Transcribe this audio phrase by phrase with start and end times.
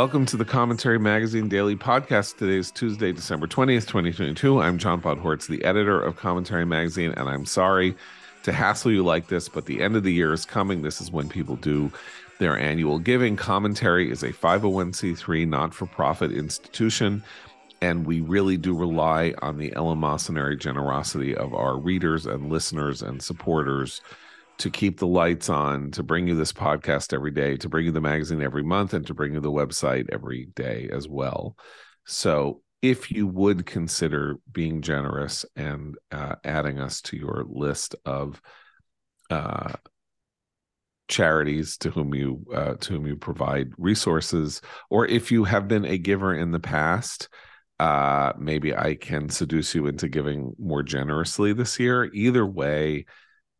[0.00, 2.38] Welcome to the Commentary Magazine Daily Podcast.
[2.38, 4.58] Today is Tuesday, December 20th, 2022.
[4.58, 7.94] I'm John Podhoretz, the editor of Commentary Magazine, and I'm sorry
[8.44, 10.80] to hassle you like this, but the end of the year is coming.
[10.80, 11.92] This is when people do
[12.38, 13.36] their annual giving.
[13.36, 17.22] Commentary is a 501c3 not for profit institution,
[17.82, 23.22] and we really do rely on the eleemosynary generosity of our readers and listeners and
[23.22, 24.00] supporters
[24.60, 27.92] to keep the lights on, to bring you this podcast every day, to bring you
[27.92, 31.56] the magazine every month, and to bring you the website every day as well.
[32.06, 38.40] So, if you would consider being generous and uh, adding us to your list of
[39.28, 39.74] uh,
[41.08, 45.84] charities to whom you uh, to whom you provide resources, or if you have been
[45.84, 47.28] a giver in the past,
[47.78, 52.10] uh, maybe I can seduce you into giving more generously this year.
[52.12, 53.06] Either way,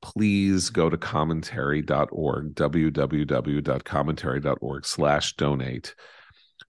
[0.03, 5.95] please go to commentary.org, www.commentary.org slash donate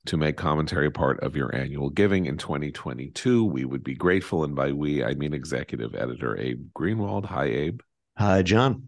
[0.06, 3.46] to make commentary part of your annual giving in 2022.
[3.46, 4.44] We would be grateful.
[4.44, 7.26] And by we, I mean executive editor Abe Greenwald.
[7.26, 7.82] Hi, Abe.
[8.18, 8.88] Hi, John.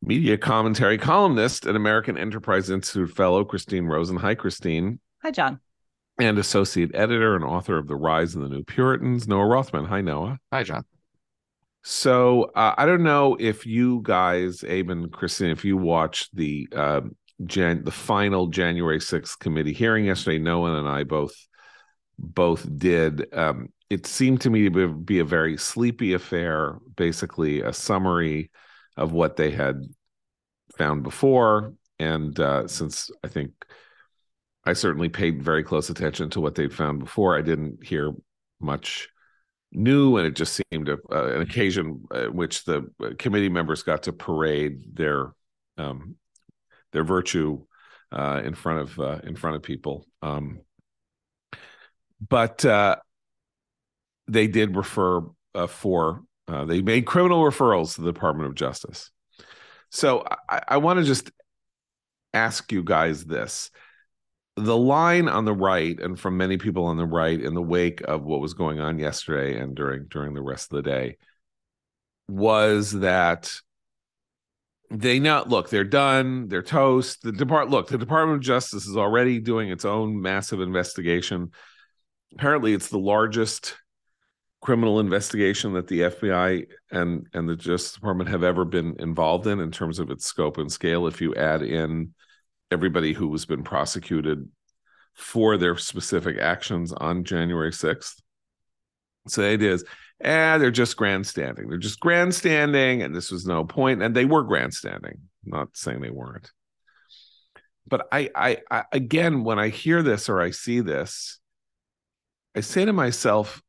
[0.00, 4.16] Media commentary columnist and American Enterprise Institute fellow Christine Rosen.
[4.16, 5.00] Hi, Christine.
[5.22, 5.60] Hi, John.
[6.18, 9.86] And associate editor and author of The Rise of the New Puritans, Noah Rothman.
[9.86, 10.38] Hi, Noah.
[10.52, 10.84] Hi, John.
[11.84, 16.68] So uh, I don't know if you guys, Abe and Christine, if you watched the
[16.74, 17.00] uh,
[17.46, 20.38] Jan- the final January 6th committee hearing yesterday.
[20.38, 21.34] Noah and I both
[22.18, 23.32] both did.
[23.34, 28.50] Um, it seemed to me to be a very sleepy affair, basically a summary
[28.96, 29.82] of what they had
[30.76, 31.74] found before.
[31.98, 33.52] And uh, since I think
[34.64, 38.12] I certainly paid very close attention to what they'd found before, I didn't hear
[38.60, 39.08] much
[39.72, 43.82] new, and it just seemed a, uh, an occasion in which the uh, committee members
[43.82, 45.32] got to parade their
[45.78, 46.16] um,
[46.92, 47.64] their virtue
[48.12, 50.06] uh, in front of uh, in front of people.
[50.22, 50.60] Um,
[52.26, 52.96] but uh,
[54.28, 55.22] they did refer
[55.54, 56.22] uh, for
[56.66, 59.10] they made criminal referrals to the Department of Justice.
[59.90, 61.30] So I, I want to just
[62.34, 63.70] ask you guys this
[64.56, 68.02] the line on the right and from many people on the right in the wake
[68.02, 71.16] of what was going on yesterday and during during the rest of the day
[72.28, 73.52] was that
[74.90, 78.96] they not look they're done they're toast the depart look the department of justice is
[78.96, 81.50] already doing its own massive investigation.
[82.34, 83.76] Apparently it's the largest
[84.60, 89.60] criminal investigation that the fbi and and the justice department have ever been involved in
[89.60, 91.06] in terms of its scope and scale.
[91.06, 92.12] If you add in
[92.72, 94.48] everybody who has been prosecuted
[95.14, 98.14] for their specific actions on January 6th.
[99.28, 99.84] So the idea is,
[100.20, 101.68] and they're just grandstanding.
[101.68, 104.02] They're just grandstanding, and this was no point.
[104.02, 105.18] And they were grandstanding.
[105.44, 106.50] I'm not saying they weren't.
[107.86, 111.38] But I, I, I again, when I hear this or I see this,
[112.54, 113.62] I say to myself,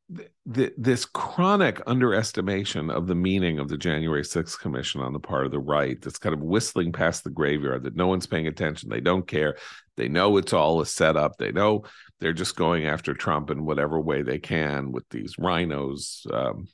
[0.54, 5.46] th- this chronic underestimation of the meaning of the January 6th Commission on the part
[5.46, 8.90] of the right, that's kind of whistling past the graveyard, that no one's paying attention.
[8.90, 9.56] They don't care.
[9.96, 11.38] They know it's all a setup.
[11.38, 11.84] They know
[12.20, 16.68] they're just going after Trump in whatever way they can with these RINOs, um,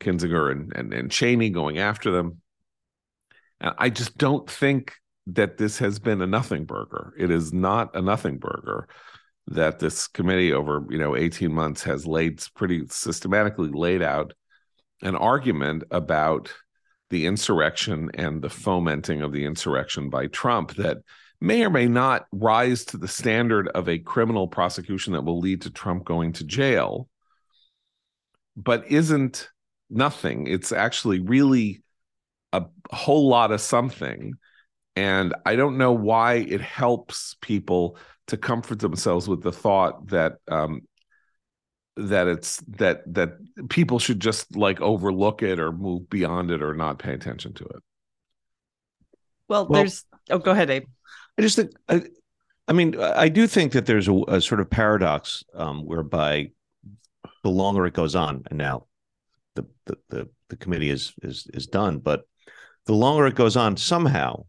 [0.00, 2.42] Kinzinger and, and, and Cheney going after them.
[3.60, 4.92] And I just don't think
[5.28, 7.14] that this has been a nothing burger.
[7.18, 8.88] It is not a nothing burger
[9.50, 14.32] that this committee over you know 18 months has laid pretty systematically laid out
[15.02, 16.52] an argument about
[17.10, 20.98] the insurrection and the fomenting of the insurrection by Trump that
[21.40, 25.62] may or may not rise to the standard of a criminal prosecution that will lead
[25.62, 27.08] to Trump going to jail,
[28.56, 29.48] but isn't
[29.88, 30.46] nothing.
[30.46, 31.82] It's actually really
[32.52, 34.34] a whole lot of something.
[34.96, 37.96] And I don't know why it helps people
[38.28, 40.82] to comfort themselves with the thought that um,
[41.96, 43.38] that it's that that
[43.68, 47.64] people should just like overlook it or move beyond it or not pay attention to
[47.64, 47.82] it.
[49.48, 50.84] Well, well there's oh, go ahead, Abe.
[51.38, 52.02] I just think I,
[52.68, 56.50] I mean I do think that there's a, a sort of paradox um, whereby
[57.42, 58.86] the longer it goes on, and now
[59.54, 62.22] the, the the the committee is is is done, but
[62.86, 64.44] the longer it goes on, somehow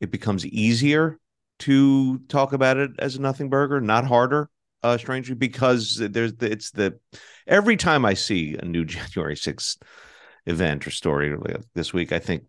[0.00, 1.18] it becomes easier
[1.60, 4.50] to talk about it as a nothing burger, not harder,
[4.82, 6.98] uh, strangely, because there's the, it's the
[7.46, 9.78] every time I see a new January 6th
[10.46, 11.36] event or story
[11.74, 12.44] this week, I think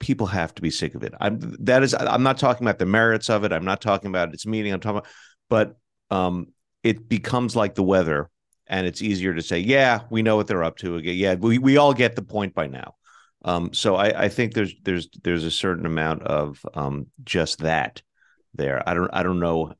[0.00, 1.14] people have to be sick of it.
[1.20, 3.52] I'm that is I'm not talking about the merits of it.
[3.52, 4.72] I'm not talking about its meaning.
[4.72, 5.10] I'm talking about,
[5.48, 5.76] but
[6.10, 6.48] um,
[6.82, 8.30] it becomes like the weather,
[8.66, 10.96] and it's easier to say, yeah, we know what they're up to.
[10.96, 11.16] Again.
[11.16, 12.94] Yeah, we we all get the point by now.
[13.44, 18.02] Um, so I, I think there's there's there's a certain amount of um, just that
[18.58, 18.86] there.
[18.86, 19.72] I don't I don't know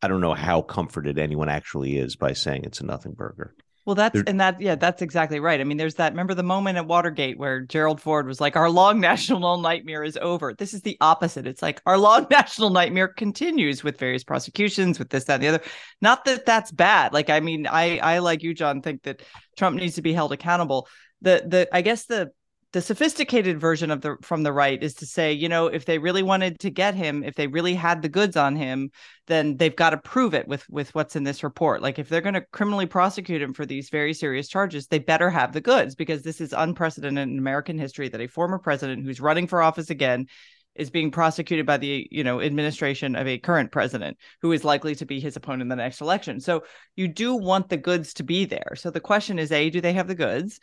[0.00, 3.54] I don't know how comforted anyone actually is by saying it's a nothing burger.
[3.84, 5.60] Well, that's and that yeah, that's exactly right.
[5.60, 6.12] I mean, there's that.
[6.12, 10.16] Remember the moment at Watergate where Gerald Ford was like, "Our long national nightmare is
[10.22, 11.48] over." This is the opposite.
[11.48, 15.48] It's like our long national nightmare continues with various prosecutions, with this, that, and the
[15.48, 15.62] other.
[16.00, 17.12] Not that that's bad.
[17.12, 19.22] Like, I mean, I I like you, John, think that
[19.56, 20.86] Trump needs to be held accountable.
[21.20, 22.30] The the I guess the
[22.72, 25.98] the sophisticated version of the from the right is to say, you know, if they
[25.98, 28.90] really wanted to get him, if they really had the goods on him,
[29.26, 31.82] then they've got to prove it with with what's in this report.
[31.82, 35.28] Like if they're going to criminally prosecute him for these very serious charges, they better
[35.28, 39.20] have the goods because this is unprecedented in American history that a former president who's
[39.20, 40.26] running for office again
[40.74, 44.94] is being prosecuted by the you know administration of a current president who is likely
[44.94, 46.40] to be his opponent in the next election.
[46.40, 46.64] So
[46.96, 48.72] you do want the goods to be there.
[48.76, 50.58] So the question is a do they have the goods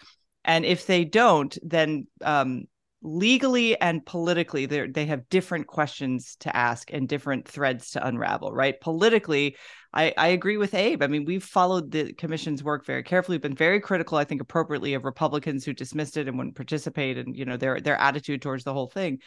[0.50, 2.64] and if they don't then um,
[3.02, 8.82] legally and politically they have different questions to ask and different threads to unravel right?
[8.82, 9.56] Politically
[9.94, 11.02] I, I agree with abe.
[11.02, 14.96] I mean we've followed the commission's work very carefully been very critical i think appropriately
[14.96, 18.64] of republicans who dismissed it and wouldn't participate and you know their their attitude towards
[18.64, 19.20] the whole thing.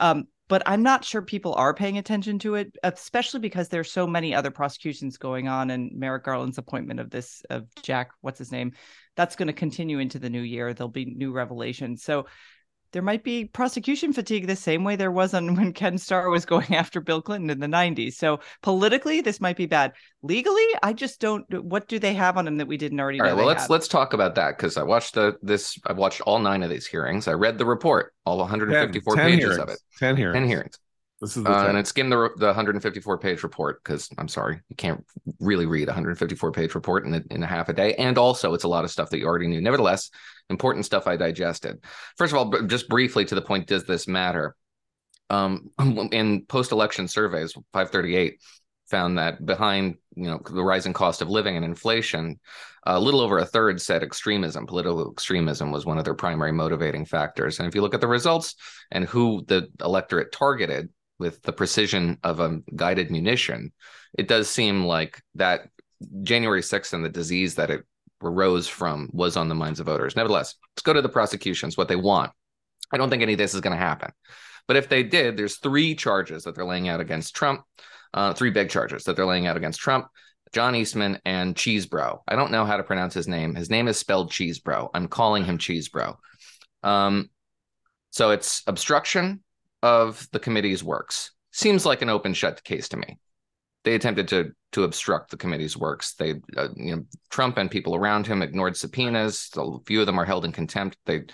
[0.00, 4.06] Um, but i'm not sure people are paying attention to it especially because there's so
[4.06, 8.50] many other prosecutions going on and merrick garland's appointment of this of jack what's his
[8.50, 8.72] name
[9.16, 10.72] that's going to continue into the new year.
[10.74, 12.02] There'll be new revelations.
[12.02, 12.26] So
[12.92, 16.44] there might be prosecution fatigue the same way there was on when Ken Starr was
[16.44, 18.14] going after Bill Clinton in the 90s.
[18.14, 19.92] So politically, this might be bad.
[20.22, 21.44] Legally, I just don't.
[21.64, 23.32] What do they have on him that we didn't already all know?
[23.32, 23.70] Right, well, let's have?
[23.70, 25.78] let's talk about that because I watched the this.
[25.86, 27.28] I watched all nine of these hearings.
[27.28, 29.62] I read the report, all 154 10, 10 pages hearings.
[29.62, 29.78] of it.
[29.98, 30.36] Ten hearings.
[30.36, 30.78] Ten hearings.
[31.20, 34.76] This is uh, and it skimmed the the 154 page report because I'm sorry, you
[34.76, 35.04] can't
[35.42, 38.54] really read a 154 page report in a, in a half a day, and also
[38.54, 39.60] it's a lot of stuff that you already knew.
[39.60, 40.10] Nevertheless,
[40.48, 41.84] important stuff I digested.
[42.16, 44.56] First of all, just briefly to the point, does this matter?
[45.30, 45.70] Um,
[46.12, 48.38] in post election surveys, 538
[48.88, 52.38] found that behind you know the rising cost of living and inflation,
[52.84, 57.04] a little over a third said extremism, political extremism was one of their primary motivating
[57.04, 57.58] factors.
[57.58, 58.54] And if you look at the results
[58.90, 60.90] and who the electorate targeted,
[61.22, 63.72] with the precision of a guided munition,
[64.18, 65.68] it does seem like that
[66.22, 67.84] January 6th and the disease that it
[68.20, 70.16] arose from was on the minds of voters.
[70.16, 72.32] Nevertheless, let's go to the prosecutions, what they want.
[72.92, 74.10] I don't think any of this is going to happen.
[74.66, 77.62] But if they did, there's three charges that they're laying out against Trump,
[78.12, 80.08] uh, three big charges that they're laying out against Trump,
[80.52, 82.18] John Eastman, and Chesebro.
[82.26, 83.54] I don't know how to pronounce his name.
[83.54, 84.90] His name is spelled Chesebro.
[84.92, 86.16] I'm calling him Chesebro.
[86.82, 87.30] Um,
[88.10, 89.42] so it's obstruction,
[89.82, 91.32] of the committee's works.
[91.52, 93.18] Seems like an open shut case to me.
[93.84, 96.14] They attempted to to obstruct the committee's works.
[96.14, 99.50] They, uh, you know, Trump and people around him ignored subpoenas.
[99.56, 100.96] A few of them are held in contempt.
[101.04, 101.24] They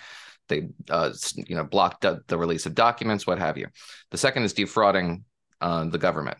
[0.49, 3.67] they uh, you know blocked the release of documents, what have you.
[4.11, 5.23] The second is defrauding
[5.61, 6.37] uh, the government,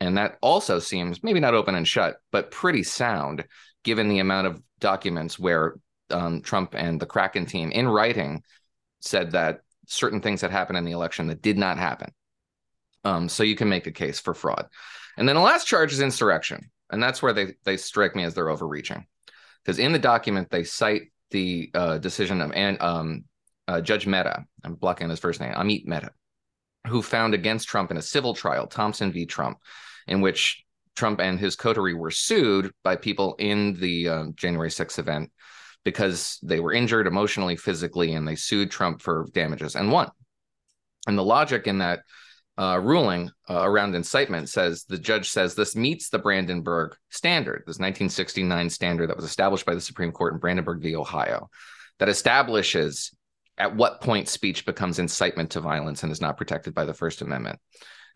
[0.00, 3.44] and that also seems maybe not open and shut, but pretty sound
[3.82, 5.74] given the amount of documents where
[6.10, 8.42] um, Trump and the Kraken team, in writing,
[9.00, 12.12] said that certain things that happened in the election that did not happen.
[13.04, 14.66] Um, so you can make a case for fraud.
[15.16, 16.70] And then the last charge is insurrection.
[16.90, 19.06] And that's where they, they strike me as they're overreaching.
[19.64, 23.24] Because in the document, they cite the uh, decision of and, um,
[23.66, 26.10] uh, Judge Mehta, I'm blocking his first name, Amit Mehta,
[26.86, 29.26] who found against Trump in a civil trial, Thompson v.
[29.26, 29.58] Trump,
[30.06, 30.64] in which
[30.96, 35.30] Trump and his coterie were sued by people in the uh, January 6th event
[35.84, 40.10] because they were injured emotionally, physically, and they sued Trump for damages and won.
[41.06, 42.00] And the logic in that
[42.58, 47.78] uh, ruling uh, around incitement says the judge says this meets the Brandenburg standard, this
[47.78, 50.96] 1969 standard that was established by the Supreme Court in Brandenburg v.
[50.96, 51.48] Ohio,
[52.00, 53.12] that establishes
[53.56, 57.22] at what point speech becomes incitement to violence and is not protected by the First
[57.22, 57.60] Amendment.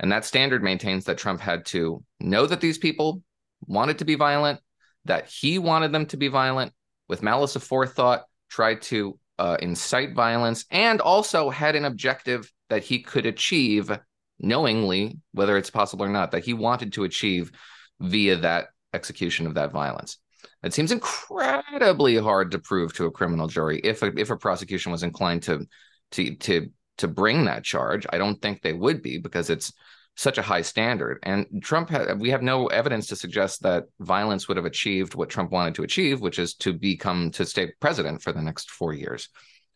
[0.01, 3.23] And that standard maintains that Trump had to know that these people
[3.67, 4.61] wanted to be violent,
[5.05, 6.73] that he wanted them to be violent,
[7.13, 13.03] with malice aforethought, tried to uh, incite violence, and also had an objective that he
[13.03, 13.91] could achieve
[14.39, 17.53] knowingly, whether it's possible or not, that he wanted to achieve
[18.01, 20.17] via that execution of that violence.
[20.63, 24.91] It seems incredibly hard to prove to a criminal jury if a, if a prosecution
[24.91, 25.67] was inclined to
[26.13, 28.07] to to to bring that charge.
[28.09, 29.75] I don't think they would be because it's
[30.15, 31.19] such a high standard.
[31.23, 35.31] And Trump, ha- we have no evidence to suggest that violence would have achieved what
[35.31, 38.93] Trump wanted to achieve, which is to become to stay president for the next four
[38.93, 39.29] years.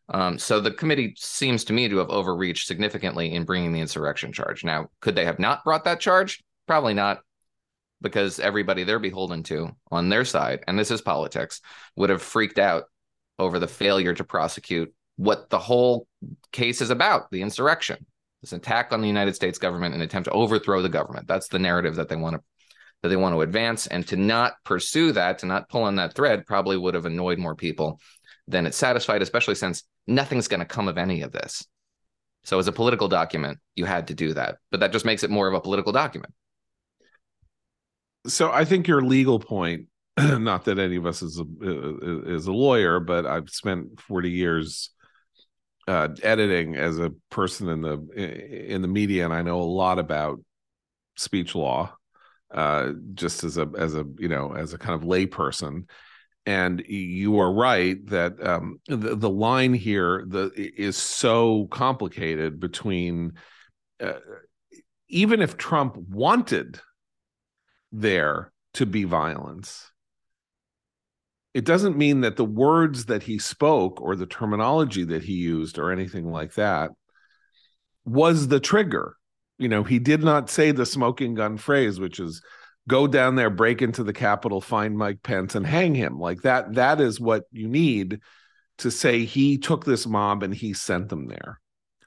[0.08, 4.32] Um, so the committee seems to me to have overreached significantly in bringing the insurrection
[4.32, 4.62] charge.
[4.62, 6.44] Now, could they have not brought that charge?
[6.66, 7.20] Probably not,
[8.00, 11.60] because everybody they're beholden to on their side, and this is politics,
[11.96, 12.84] would have freaked out
[13.38, 16.06] over the failure to prosecute what the whole
[16.52, 18.06] case is about the insurrection
[18.46, 21.26] this attack on the United States government, an attempt to overthrow the government.
[21.26, 22.42] That's the narrative that they want to
[23.02, 23.86] that they want to advance.
[23.86, 27.38] And to not pursue that, to not pull on that thread, probably would have annoyed
[27.38, 28.00] more people
[28.48, 31.66] than it satisfied, especially since nothing's going to come of any of this.
[32.44, 34.58] So, as a political document, you had to do that.
[34.70, 36.32] But that just makes it more of a political document.
[38.26, 39.86] So, I think your legal point,
[40.18, 44.90] not that any of us is a, is a lawyer, but I've spent 40 years
[45.86, 49.98] uh, editing as a person in the in the media, and I know a lot
[49.98, 50.40] about
[51.16, 51.94] speech law,
[52.52, 55.88] uh, just as a as a you know as a kind of layperson.
[56.44, 63.32] And you are right that um, the the line here the is so complicated between
[64.00, 64.14] uh,
[65.08, 66.80] even if Trump wanted
[67.92, 69.90] there to be violence,
[71.56, 75.78] it doesn't mean that the words that he spoke or the terminology that he used
[75.78, 76.90] or anything like that
[78.04, 79.16] was the trigger.
[79.56, 82.42] You know, he did not say the smoking gun phrase, which is
[82.86, 86.20] go down there, break into the Capitol, find Mike Pence, and hang him.
[86.20, 88.20] Like that, that is what you need
[88.76, 91.58] to say he took this mob and he sent them there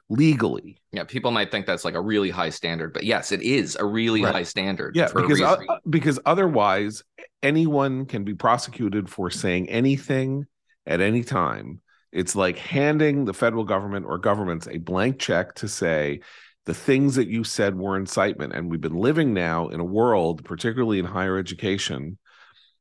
[0.10, 0.82] legally.
[0.92, 3.86] Yeah, people might think that's like a really high standard, but yes, it is a
[3.86, 4.34] really right.
[4.34, 4.96] high standard.
[4.96, 5.58] Yeah, because uh,
[5.90, 7.04] because otherwise
[7.44, 10.46] anyone can be prosecuted for saying anything
[10.86, 11.82] at any time.
[12.12, 16.22] It's like handing the federal government or governments a blank check to say
[16.66, 18.54] the things that you said were incitement.
[18.54, 22.18] And we've been living now in a world, particularly in higher education,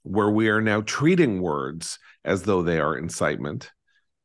[0.02, 3.70] where we are now treating words as though they are incitement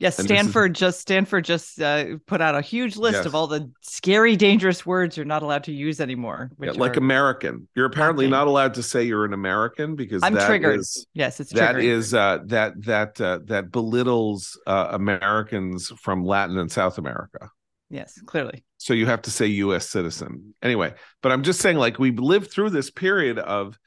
[0.04, 0.80] Yes, Stanford is...
[0.80, 3.26] just Stanford just uh, put out a huge list yes.
[3.26, 6.52] of all the scary, dangerous words you're not allowed to use anymore.
[6.60, 10.82] Yeah, like American, you're apparently not allowed to say you're an American because I'm triggered.
[10.82, 16.58] Is, yes, it's that is uh, that that uh, that belittles uh, Americans from Latin
[16.58, 17.50] and South America.
[17.90, 18.66] Yes, clearly.
[18.80, 19.88] So you have to say U.S.
[19.88, 20.96] citizen anyway.
[21.22, 23.80] But I'm just saying, like we've lived through this period of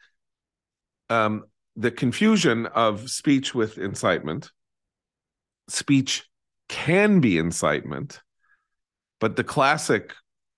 [1.10, 1.44] um,
[1.76, 4.50] the confusion of speech with incitement
[5.68, 6.24] speech
[6.68, 8.20] can be incitement,
[9.20, 10.14] but the classic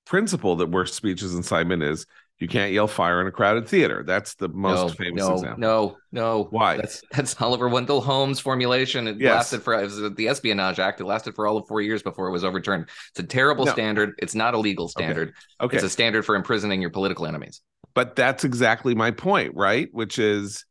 [0.06, 2.06] principle that where speech is incitement is
[2.38, 4.04] you can't yell fire in a crowded theater.
[4.06, 5.58] That's the most no, famous no, example.
[5.58, 6.76] No, no, Why?
[6.76, 9.08] That's that's Oliver Wendell Holmes' formulation.
[9.08, 9.34] It yes.
[9.34, 11.00] lasted for it was the Espionage Act.
[11.00, 12.88] It lasted for all of four years before it was overturned.
[13.10, 13.72] It's a terrible no.
[13.72, 14.14] standard.
[14.18, 15.30] It's not a legal standard.
[15.60, 15.66] Okay.
[15.66, 15.76] okay.
[15.76, 17.60] It's a standard for imprisoning your political enemies.
[17.94, 19.88] But that's exactly my point, right?
[19.90, 20.64] Which is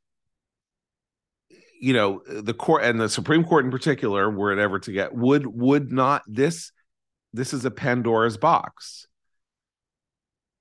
[1.79, 5.13] you know the court and the supreme court in particular were it ever to get
[5.13, 6.71] would would not this
[7.33, 9.07] this is a pandora's box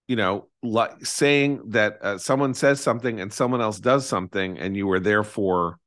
[0.08, 4.76] you know like saying that uh, someone says something and someone else does something and
[4.76, 5.78] you are therefore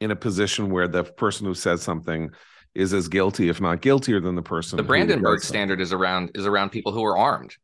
[0.00, 2.30] in a position where the person who says something
[2.74, 6.46] is as guilty if not guiltier than the person the brandenburg standard is around is
[6.46, 7.56] around people who are armed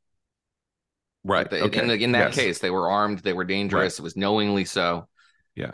[1.25, 1.83] right okay.
[1.83, 2.35] in, in that yes.
[2.35, 4.01] case they were armed they were dangerous right.
[4.01, 5.07] it was knowingly so
[5.55, 5.73] yeah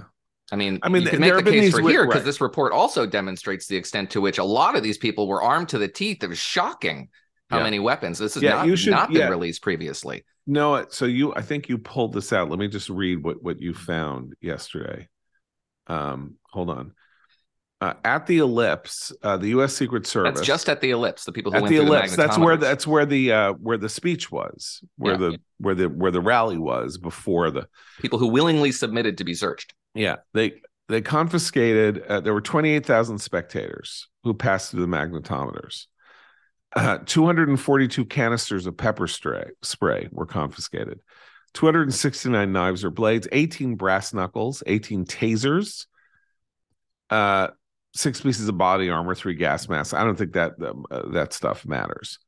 [0.52, 2.24] I mean, I mean, you can make the case for here because right.
[2.24, 5.68] this report also demonstrates the extent to which a lot of these people were armed
[5.70, 6.22] to the teeth.
[6.22, 7.08] It was shocking
[7.50, 7.64] how yeah.
[7.64, 8.18] many weapons.
[8.18, 9.28] This has yeah, not, should, not been yeah.
[9.28, 10.24] released previously.
[10.46, 12.48] No, so you, I think you pulled this out.
[12.48, 15.08] Let me just read what what you found yesterday.
[15.88, 16.92] Um, hold on.
[17.78, 19.74] Uh, at the ellipse, uh, the U.S.
[19.74, 20.36] Secret Service.
[20.36, 21.24] That's just at the ellipse.
[21.24, 22.12] The people who at went the ellipse.
[22.12, 25.88] The that's where that's where the uh, where the speech was, where the where the
[25.88, 27.68] where the rally was before the
[28.00, 29.74] people who willingly submitted to be searched.
[29.96, 32.02] Yeah, they they confiscated.
[32.02, 35.86] Uh, there were twenty eight thousand spectators who passed through the magnetometers.
[36.74, 41.00] Uh, 242 canisters of pepper spray, spray were confiscated.
[41.54, 45.86] 269 knives or blades, 18 brass knuckles, 18 tasers,
[47.08, 47.48] uh,
[47.94, 49.94] six pieces of body armor, three gas masks.
[49.94, 52.18] I don't think that uh, that stuff matters.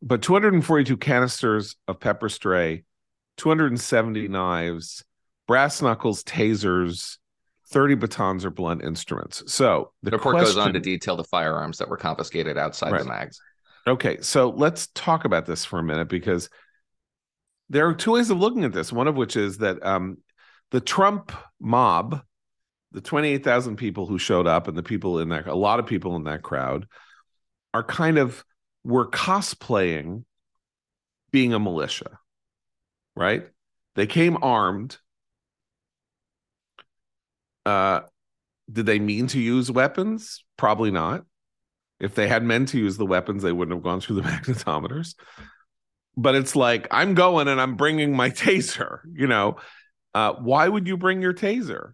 [0.00, 2.84] But 242 canisters of pepper spray,
[3.36, 5.04] 270 knives,
[5.46, 7.18] brass knuckles, tasers,
[7.72, 9.42] 30 batons or blunt instruments.
[9.52, 12.92] So the, the report question, goes on to detail the firearms that were confiscated outside
[12.92, 13.02] right.
[13.02, 13.40] the mags.
[13.86, 16.48] Okay, so let's talk about this for a minute because
[17.68, 18.92] there are two ways of looking at this.
[18.92, 20.18] One of which is that um,
[20.70, 22.22] the Trump mob,
[22.92, 26.14] the 28,000 people who showed up and the people in that, a lot of people
[26.16, 26.86] in that crowd
[27.74, 28.44] are kind of,
[28.84, 30.24] were cosplaying
[31.30, 32.18] being a militia,
[33.16, 33.48] right?
[33.94, 34.98] They came armed
[37.66, 38.00] uh,
[38.70, 40.44] did they mean to use weapons?
[40.56, 41.24] Probably not.
[42.00, 45.14] If they had meant to use the weapons, they wouldn't have gone through the magnetometers.
[46.16, 49.00] But it's like I'm going and I'm bringing my taser.
[49.12, 49.56] You know,
[50.14, 51.92] uh, why would you bring your taser?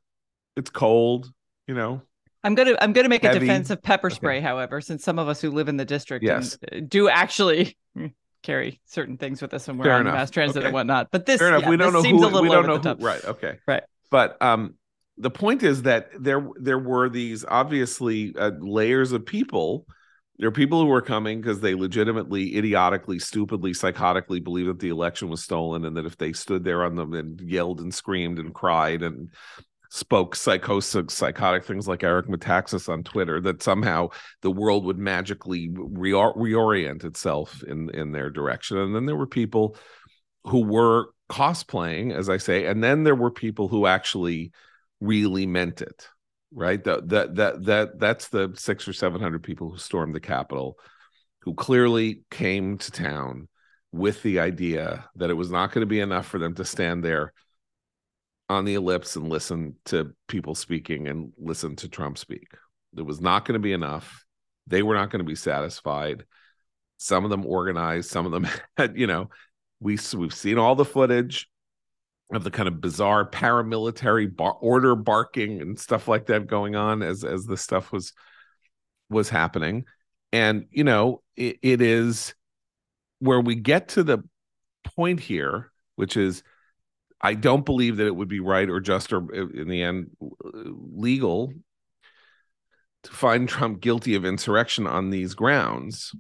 [0.57, 1.31] It's cold.
[1.67, 2.03] You know,
[2.43, 3.37] I'm gonna I'm gonna make Heavy.
[3.37, 4.45] a defense of pepper spray, okay.
[4.47, 6.57] however, since some of us who live in the district yes.
[6.89, 7.77] do actually
[8.43, 10.15] carry certain things with us when we're Fair on enough.
[10.15, 10.67] mass transit Okay.
[10.69, 11.09] and whatnot.
[11.13, 11.63] But this, Fair enough.
[11.63, 12.95] yeah, we don't this know seems who a little we don't over know the who.
[12.97, 13.05] top.
[13.05, 13.25] Right.
[13.25, 13.59] Okay.
[13.67, 13.83] Right.
[14.11, 14.75] But um,
[15.19, 19.87] the point is that there there were these obviously uh, layers of people.
[20.39, 24.91] There are people who were coming because they legitimately, idiotically, stupidly, psychotically believe that the
[24.91, 28.39] election was stolen, and that if they stood there on them and yelled and screamed
[28.39, 29.31] and cried and
[29.91, 34.11] spoke psychotic, psychotic things like Eric Metaxas on Twitter, that somehow
[34.43, 38.79] the world would magically re- reorient itself in in their direction.
[38.79, 39.77] And then there were people
[40.45, 44.53] who were cosplaying, as I say, and then there were people who actually
[45.01, 46.09] really meant it.
[46.53, 46.83] Right.
[46.85, 50.79] That that that that that's the six or seven hundred people who stormed the Capitol,
[51.41, 53.49] who clearly came to town
[53.93, 57.05] with the idea that it was not going to be enough for them to stand
[57.05, 57.33] there
[58.49, 62.49] on the ellipse and listen to people speaking and listen to Trump speak.
[62.97, 64.25] It was not going to be enough.
[64.67, 66.25] They were not going to be satisfied.
[66.97, 69.29] Some of them organized, some of them had, you know,
[69.81, 71.49] we we've seen all the footage
[72.31, 77.03] of the kind of bizarre paramilitary bar- order barking and stuff like that going on
[77.03, 78.13] as as this stuff was
[79.09, 79.85] was happening.
[80.33, 82.35] And you know it, it is
[83.21, 84.23] where we get to the
[84.85, 86.43] point here which is
[87.21, 90.09] i don't believe that it would be right or just or uh, in the end
[90.23, 90.29] uh,
[90.93, 91.53] legal
[93.03, 96.15] to find trump guilty of insurrection on these grounds.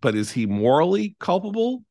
[0.00, 1.84] But is he morally culpable?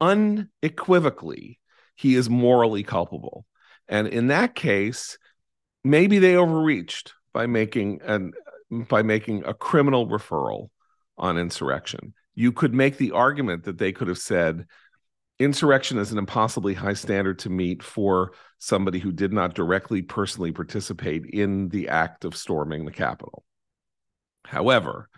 [0.00, 1.58] Unequivocally
[1.98, 3.44] he is morally culpable.
[3.88, 5.18] And in that case,
[5.82, 8.32] maybe they overreached by making an
[8.70, 10.68] by making a criminal referral
[11.16, 12.14] on insurrection.
[12.34, 14.66] You could make the argument that they could have said
[15.38, 20.52] insurrection is an impossibly high standard to meet for somebody who did not directly personally
[20.52, 23.44] participate in the act of storming the Capitol.
[24.44, 25.08] However,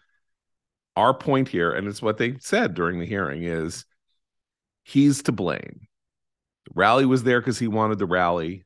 [0.96, 3.84] our point here, and it's what they said during the hearing, is
[4.84, 5.88] he's to blame.
[6.70, 8.64] The rally was there because he wanted the rally.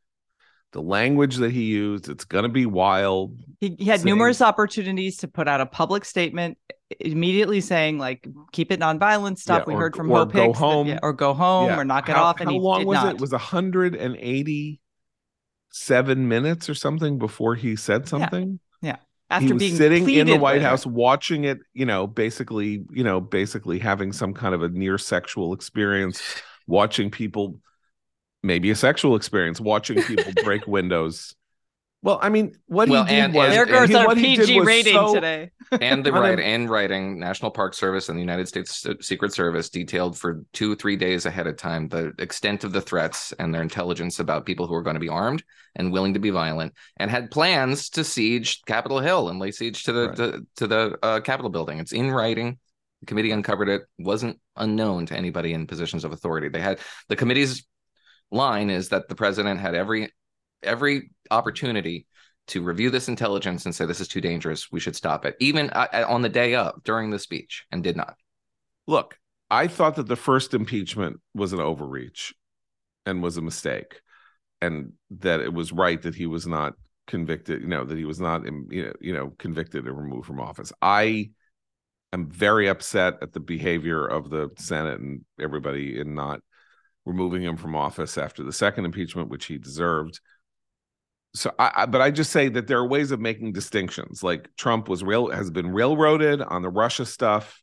[0.73, 3.39] The language that he used, it's going to be wild.
[3.61, 6.59] He, he had saying- numerous opportunities to put out a public statement
[7.01, 9.61] immediately saying, like, keep it nonviolent stuff.
[9.61, 11.79] Yeah, we or- heard from or Hope go Hicks that- yeah, or go home Yeah.
[11.79, 12.41] or knock it how, off.
[12.41, 13.07] And how long was not.
[13.07, 13.15] it?
[13.17, 18.59] It was 187 minutes or something before he said something.
[18.83, 18.97] Yeah
[19.31, 20.63] after he was being sitting in the White.
[20.63, 24.99] House watching it, you know, basically, you know, basically having some kind of a near
[24.99, 26.21] sexual experience,
[26.67, 27.61] watching people,
[28.45, 31.35] maybe a sexual experience, watching people break windows.
[32.03, 34.61] Well, I mean, what Well, he did and- was There goes he- our what PG
[34.61, 35.51] rating so- today.
[35.81, 40.17] and the right and writing national park service and the united states secret service detailed
[40.17, 44.21] for two three days ahead of time the extent of the threats and their intelligence
[44.21, 45.43] about people who are going to be armed
[45.75, 49.83] and willing to be violent and had plans to siege capitol hill and lay siege
[49.85, 50.17] to the Right.
[50.17, 52.59] to, to the uh, capitol building it's in writing
[53.01, 56.79] the committee uncovered it wasn't unknown to anybody in positions of authority they had
[57.09, 57.67] the committee's
[58.35, 60.13] line is that the president had every
[60.63, 62.07] every opportunity
[62.47, 65.71] to review this intelligence and say this is too dangerous we should stop it even
[65.71, 68.17] uh, on the day of during the speech and did not
[68.87, 69.19] look,
[69.51, 72.35] I thought that the first impeachment was an overreach
[73.07, 74.01] and was a mistake,
[74.61, 76.75] and that it was right that he was not
[77.07, 77.63] convicted.
[77.63, 80.41] You know that he was not, um, you know, you know, convicted and removed from
[80.41, 80.73] office.
[80.81, 81.31] I
[82.13, 86.41] am very upset at the behavior of the Senate and everybody in not
[87.05, 90.21] removing him from office after the second impeachment, which he deserved.
[91.35, 94.23] So, I, I but I just say that there are ways of making distinctions.
[94.23, 97.61] Like Trump was real has been railroaded on the Russia stuff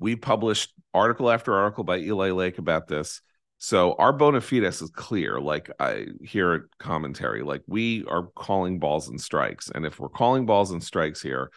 [0.00, 3.20] we published article after article by Eli Lake about this.
[3.58, 5.38] So our bona fides is clear.
[5.38, 9.70] Like I hear it commentary, like we are calling balls and strikes.
[9.72, 11.50] And if we're calling balls and strikes here,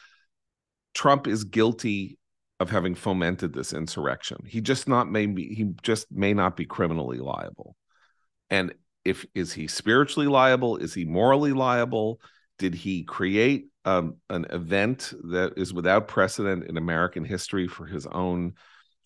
[0.93, 2.17] Trump is guilty
[2.63, 4.43] of having fomented this insurrection.
[4.47, 7.75] He just not maybe he just may not be criminally liable.
[8.49, 8.73] And
[9.05, 10.77] if is he spiritually liable?
[10.77, 12.19] Is he morally liable?
[12.57, 18.07] Did he create um, an event that is without precedent in American history for his
[18.07, 18.53] own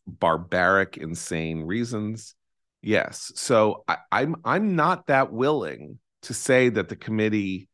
[0.05, 2.35] barbaric, insane reasons?
[2.81, 3.31] Yes.
[3.35, 7.67] So I, I'm I'm not that willing to say that the committee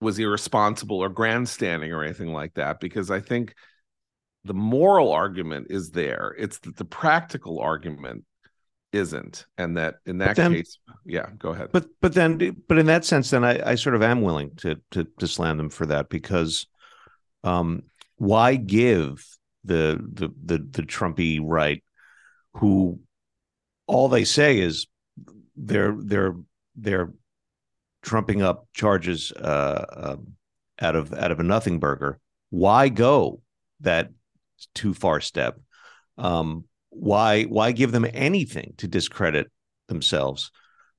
[0.00, 3.54] was irresponsible or grandstanding or anything like that because I think
[4.44, 6.34] the moral argument is there.
[6.38, 8.24] It's that the practical argument
[8.92, 11.70] isn't, and that in that then- case, yeah, go ahead.
[11.72, 14.80] But but then but in that sense, then I, I sort of am willing to
[14.92, 16.66] to to slam them for that because
[17.42, 17.82] um
[18.16, 19.24] why give
[19.64, 21.82] the the the the Trumpy right
[22.54, 23.00] who
[23.86, 24.86] all they say is
[25.56, 26.36] they're they're
[26.76, 27.12] they're
[28.02, 30.34] trumping up charges uh, um
[30.80, 32.18] out of out of a nothing burger.
[32.50, 33.40] Why go
[33.80, 34.10] that
[34.74, 35.58] too far step?
[36.18, 39.50] Um, why why give them anything to discredit
[39.88, 40.50] themselves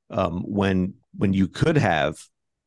[0.10, 2.18] um, when when you could have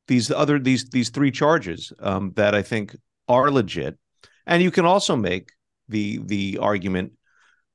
[0.07, 2.97] these other these these three charges um, that I think
[3.29, 3.99] are legit,
[4.47, 5.51] and you can also make
[5.89, 7.13] the the argument,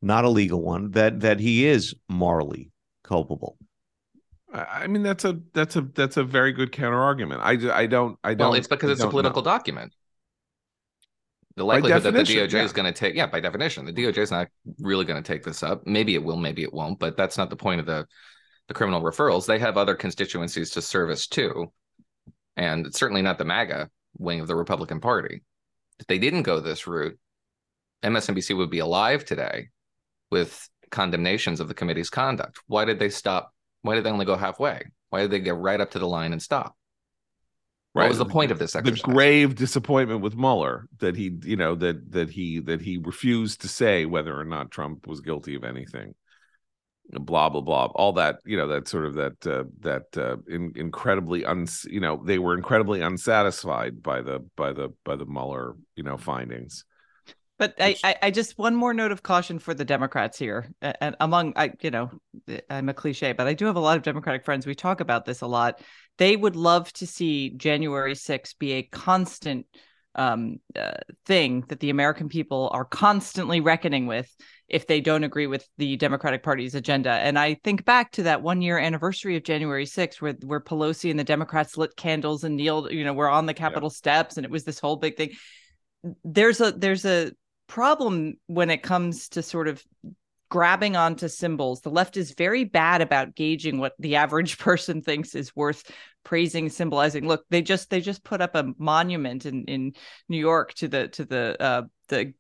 [0.01, 2.71] not a legal one, that that he is morally
[3.03, 3.57] culpable.
[4.53, 7.41] I mean that's a that's a that's a very good counter argument.
[7.43, 8.49] I, I don't I don't.
[8.49, 9.45] Well, it's because it's a political know.
[9.45, 9.93] document.
[11.55, 12.63] The likelihood that the DOJ yeah.
[12.63, 14.47] is going to take, yeah, by definition, the DOJ is not
[14.79, 15.85] really going to take this up.
[15.85, 18.07] Maybe it will, maybe it won't, but that's not the point of the
[18.69, 19.45] the criminal referrals.
[19.45, 21.71] They have other constituencies to service too,
[22.55, 25.43] and it's certainly not the MAGA wing of the Republican Party.
[25.99, 27.19] If they didn't go this route,
[28.03, 29.69] MSNBC would be alive today
[30.31, 32.59] with condemnations of the committee's conduct.
[32.67, 33.53] Why did they stop?
[33.81, 34.81] Why did they only go halfway?
[35.09, 36.75] Why did they get right up to the line and stop?
[37.93, 39.01] What was the point of this exercise?
[39.03, 43.61] the grave disappointment with Mueller that he, you know, that that he that he refused
[43.61, 46.15] to say whether or not Trump was guilty of anything.
[47.11, 47.85] Blah blah blah.
[47.93, 51.99] All that, you know, that sort of that uh, that uh, in, incredibly uns, you
[51.99, 56.85] know, they were incredibly unsatisfied by the by the by the Mueller, you know, findings.
[57.63, 61.15] But I, I, I just one more note of caution for the Democrats here, and
[61.21, 62.11] among I, you know,
[62.69, 64.67] I'm a cliche, but I do have a lot of Democratic friends.
[64.67, 65.81] We talk about this a lot.
[66.17, 69.65] They would love to see January 6th be a constant
[70.13, 74.29] um, uh, thing that the American people are constantly reckoning with
[74.67, 77.11] if they don't agree with the Democratic Party's agenda.
[77.11, 81.11] And I think back to that one year anniversary of January 6th, where where Pelosi
[81.11, 84.43] and the Democrats lit candles and kneeled, you know, were on the Capitol steps, and
[84.43, 85.29] it was this whole big thing.
[86.25, 87.31] There's a there's a
[87.67, 89.83] problem when it comes to sort of
[90.49, 91.81] grabbing onto symbols.
[91.81, 95.89] The left is very bad about gauging what the average person thinks is worth
[96.23, 97.27] praising, symbolizing.
[97.27, 99.93] Look, they just they just put up a monument in in
[100.29, 102.33] New York to the to the uh the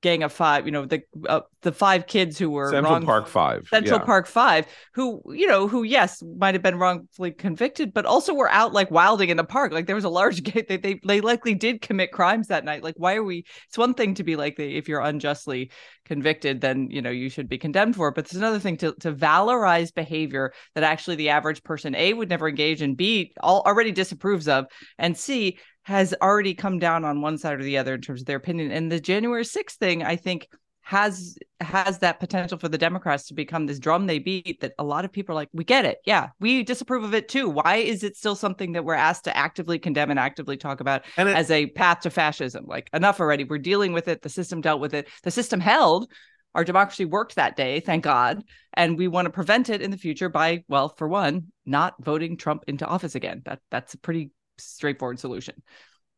[0.00, 3.26] gang of five, you know, the uh, the five kids who were Central wrong Park
[3.26, 3.66] Five.
[3.68, 4.04] Central yeah.
[4.04, 8.50] Park Five, who you know, who yes might have been wrongfully convicted, but also were
[8.50, 9.72] out like wilding in the park.
[9.72, 10.68] Like there was a large gate.
[10.68, 12.82] They they they likely did commit crimes that night.
[12.82, 13.44] Like why are we?
[13.66, 15.70] It's one thing to be like the if you're unjustly
[16.04, 18.14] convicted, then you know you should be condemned for it.
[18.14, 22.28] But it's another thing to to valorize behavior that actually the average person a would
[22.28, 24.66] never engage in, b all, already disapproves of,
[24.98, 25.58] and c
[25.88, 28.70] has already come down on one side or the other in terms of their opinion.
[28.70, 30.46] And the January 6th thing, I think,
[30.82, 34.84] has has that potential for the Democrats to become this drum they beat that a
[34.84, 35.96] lot of people are like, we get it.
[36.04, 37.48] Yeah, we disapprove of it too.
[37.48, 41.06] Why is it still something that we're asked to actively condemn and actively talk about
[41.16, 42.66] And it, as a path to fascism?
[42.66, 43.44] Like, enough already.
[43.44, 44.20] We're dealing with it.
[44.20, 45.08] The system dealt with it.
[45.22, 46.12] The system held.
[46.54, 48.42] Our democracy worked that day, thank God.
[48.74, 52.36] And we want to prevent it in the future by, well, for one, not voting
[52.36, 53.40] Trump into office again.
[53.46, 55.62] That that's a pretty straightforward solution.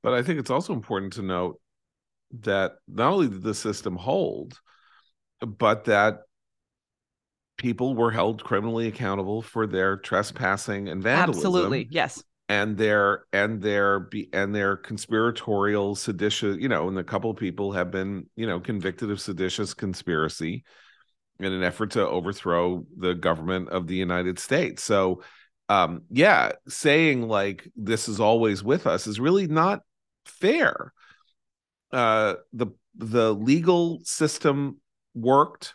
[0.02, 1.60] But I think it's also important to note
[2.40, 4.58] that not only did the system hold,
[5.40, 6.20] but that
[7.60, 11.88] people were held criminally accountable for their trespassing and vandalism Absolutely.
[11.90, 12.22] Yes.
[12.48, 17.36] and their and their be and their conspiratorial seditious you know and a couple of
[17.36, 20.64] people have been you know convicted of seditious conspiracy
[21.38, 25.22] in an effort to overthrow the government of the united states so
[25.70, 29.80] um yeah saying like this is always with us is really not
[30.26, 30.92] fair.
[31.92, 34.80] Uh the the legal system
[35.14, 35.74] worked.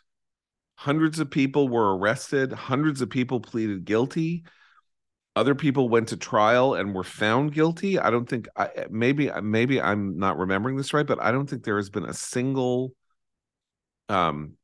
[0.75, 2.51] Hundreds of people were arrested.
[2.51, 4.43] Hundreds of people pleaded guilty.
[5.37, 7.97] Other people went to trial and were found guilty.
[7.97, 11.63] I don't think I, maybe maybe i'm not remembering this right but i don't think
[11.63, 12.93] there has been a single
[14.09, 14.57] um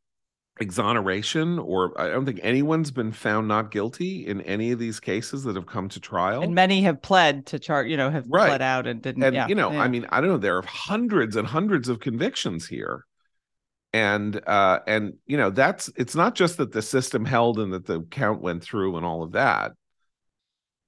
[0.60, 5.44] exoneration or i don't think anyone's been found not guilty in any of these cases
[5.44, 8.48] that have come to trial And many have pled to chart, you know, have Right.
[8.48, 9.24] pled out and didn't.
[9.24, 9.82] and yeah, you know yeah.
[9.82, 13.06] i mean i don't know there are hundreds and hundreds of convictions here
[13.94, 17.86] and uh and you know that's it's not just that the system held and that
[17.86, 19.72] the count went through and all of that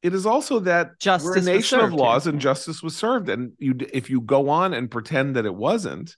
[0.02, 3.54] it is also that we're Justice a nation of laws and justice was served and
[3.58, 6.16] you if you go on and pretend that it wasn't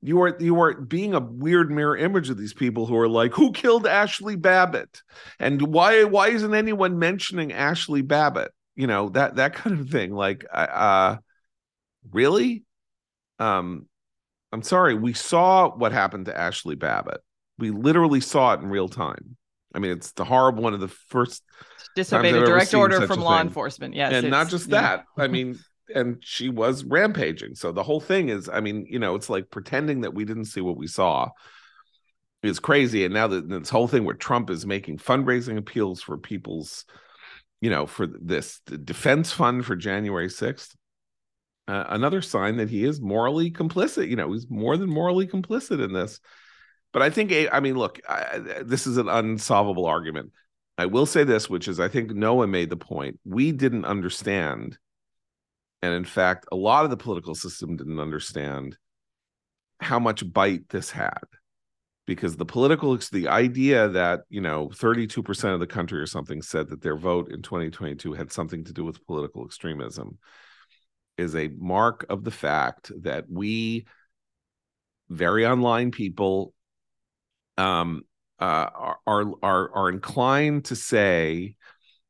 [0.00, 3.32] you are you are being a weird mirror image of these people who are like
[3.32, 5.02] who killed ashley babbitt?
[5.40, 8.52] And why why isn't anyone mentioning ashley babbitt?
[8.76, 10.12] You know that that kind of thing.
[10.12, 11.16] Like uh
[12.12, 12.64] really?
[13.40, 13.86] Um
[14.52, 14.94] i'm sorry.
[14.94, 17.20] We saw what happened to ashley babbitt.
[17.58, 19.36] We literally saw it in real time.
[19.74, 21.42] I mean it's the horrible one of the first
[21.96, 23.48] disobeyed a direct order from law thing.
[23.48, 23.94] enforcement.
[23.94, 25.06] Yes, and not just that.
[25.16, 25.58] I mean
[25.94, 29.50] and she was rampaging so the whole thing is i mean you know it's like
[29.50, 31.28] pretending that we didn't see what we saw
[32.42, 36.16] is crazy and now that this whole thing where trump is making fundraising appeals for
[36.16, 36.84] people's
[37.60, 40.76] you know for this defense fund for january 6th
[41.66, 45.82] uh, another sign that he is morally complicit you know he's more than morally complicit
[45.84, 46.20] in this
[46.92, 50.32] But I think, I mean, look, I, this is an unsolvable argument.
[50.78, 53.20] I will say this, which is I think Noah made the point.
[53.24, 54.78] We didn't understand.
[55.82, 58.76] And in fact, a lot of the political system didn't understand
[59.80, 61.22] how much bite this had
[62.08, 66.68] because the political the idea that you know 32% of the country or something said
[66.70, 70.18] that their vote in 2022 had something to do with political extremism
[71.18, 73.86] is a mark of the fact that we
[75.10, 76.54] very online people
[77.58, 78.02] um
[78.40, 78.68] uh
[79.06, 81.54] are are are inclined to say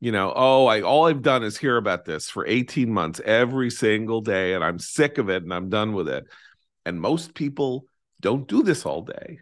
[0.01, 3.71] you know oh i all i've done is hear about this for 18 months every
[3.71, 6.25] single day and i'm sick of it and i'm done with it
[6.87, 7.85] and most people
[8.21, 9.39] don't do this all day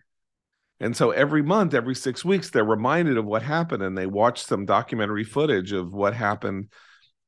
[0.79, 4.42] and so every month, every six weeks, they're reminded of what happened and they watch
[4.45, 6.69] some documentary footage of what happened,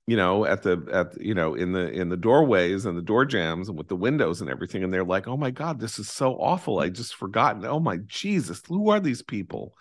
[0.07, 3.25] you know, at the at you know, in the in the doorways and the door
[3.25, 4.85] jambs and with the windows and everything.
[4.85, 6.79] And they're like, oh my God, this is so awful.
[6.81, 7.65] I just forgotten.
[7.65, 9.75] Oh my Jesus, who are these people?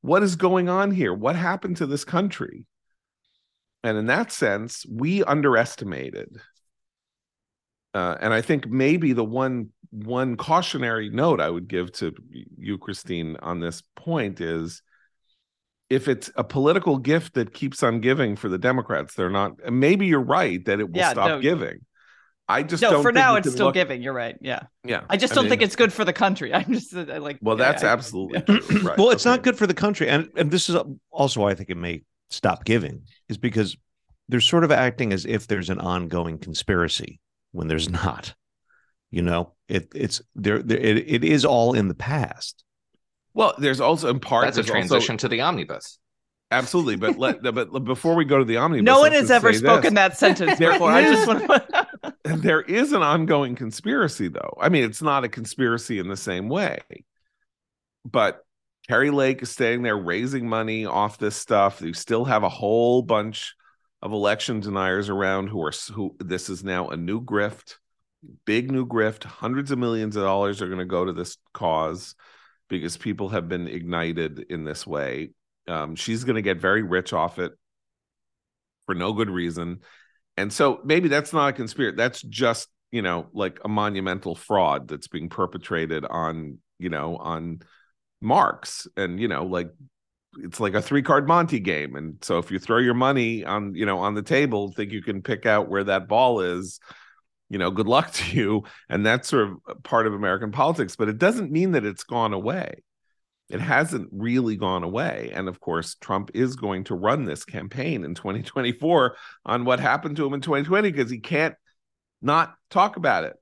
[0.00, 1.12] What is going on here?
[1.12, 2.64] What happened to this country?
[3.84, 6.40] And in that sense, we underestimated
[7.94, 12.14] uh, and I think maybe the one one cautionary note I would give to
[12.56, 14.82] you, Christine, on this point is
[15.90, 19.52] if it's a political gift that keeps on giving for the Democrats, they're not.
[19.70, 21.80] Maybe you're right that it will yeah, stop no, giving.
[22.48, 23.02] I just no.
[23.02, 23.74] for now, it's still look...
[23.74, 24.02] giving.
[24.02, 24.36] You're right.
[24.40, 24.62] Yeah.
[24.84, 25.02] Yeah.
[25.10, 26.54] I just don't mean, think it's good for the country.
[26.54, 27.38] I'm just uh, like.
[27.42, 28.40] Well, that's I, absolutely
[28.80, 28.96] right.
[28.96, 29.36] well, it's okay.
[29.36, 30.76] not good for the country, and and this is
[31.10, 33.76] also why I think it may stop giving is because
[34.28, 37.20] they're sort of acting as if there's an ongoing conspiracy
[37.52, 38.34] when there's not.
[39.10, 40.62] You know, it it's there.
[40.62, 42.64] there it, it is all in the past.
[43.34, 45.98] Well, there's also in part that's a transition also, to the omnibus.
[46.50, 49.94] Absolutely, but let but before we go to the omnibus, no one has ever spoken
[49.94, 49.94] this.
[49.94, 50.90] that sentence before.
[50.90, 52.14] I just want to.
[52.24, 54.56] there is an ongoing conspiracy, though.
[54.58, 56.80] I mean, it's not a conspiracy in the same way,
[58.04, 58.42] but
[58.88, 61.80] Kari Lake is staying there raising money off this stuff.
[61.80, 63.54] You still have a whole bunch
[64.00, 67.76] of election deniers around who are who this is now a new grift,
[68.44, 69.22] big new grift.
[69.24, 72.16] Hundreds of millions of dollars are going to go to this cause
[72.68, 75.30] because people have been ignited in this way.
[75.68, 77.52] Um, she's going to get very rich off it
[78.86, 79.80] for no good reason.
[80.36, 81.96] And so maybe that's not a conspiracy.
[81.96, 87.60] That's just, you know, like a monumental fraud that's being perpetrated on, you know, on
[88.22, 89.70] marks and, you know, like
[90.38, 91.96] it's like a three card Monty game.
[91.96, 95.02] And so if you throw your money on, you know, on the table, think you
[95.02, 96.80] can pick out where that ball is,
[97.50, 98.64] you know, good luck to you.
[98.88, 102.32] And that's sort of part of American politics, but it doesn't mean that it's gone
[102.32, 102.82] away.
[103.50, 105.30] It hasn't really gone away.
[105.34, 110.16] And of course, Trump is going to run this campaign in 2024 on what happened
[110.16, 111.54] to him in 2020 because he can't
[112.22, 113.36] not talk about it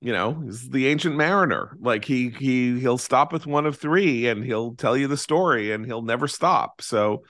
[0.00, 1.76] you know he's the ancient mariner.
[1.80, 5.72] Like he he he'll stop with one of three and he'll tell you the story
[5.72, 6.80] and he'll never stop.
[6.82, 7.24] So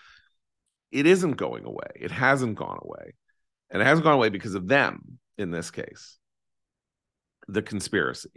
[0.90, 1.90] it isn't going away.
[1.96, 3.14] It hasn't gone away.
[3.70, 6.18] And it hasn't gone away because of them in this case.
[7.48, 8.30] The conspiracy.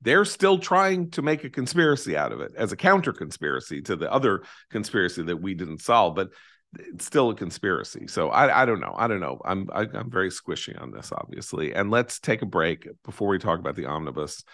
[0.00, 3.96] They're still trying to make a conspiracy out of it as a counter conspiracy to
[3.96, 6.28] the other conspiracy that we didn't solve but
[6.74, 8.06] it's still a conspiracy.
[8.08, 8.94] So I, I don't know.
[8.96, 9.40] I don't know.
[9.44, 11.74] I'm I, am i am very squishy on this, obviously.
[11.74, 14.44] And let's take a break before we talk about the omnibus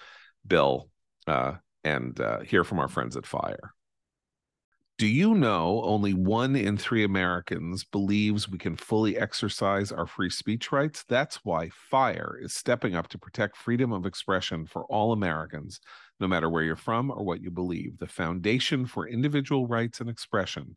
[0.47, 0.89] bill
[1.27, 3.75] uh, and uh, hear from our friends at Fire.
[4.97, 10.31] Do you know only one in three Americans believes we can fully exercise our free
[10.31, 11.05] speech rights?
[11.09, 15.81] That's why FIRE is stepping up to protect freedom of expression for all Americans,
[16.21, 17.99] no matter where you're from or what you believe.
[17.99, 20.77] The Foundation for Individual Rights and Expression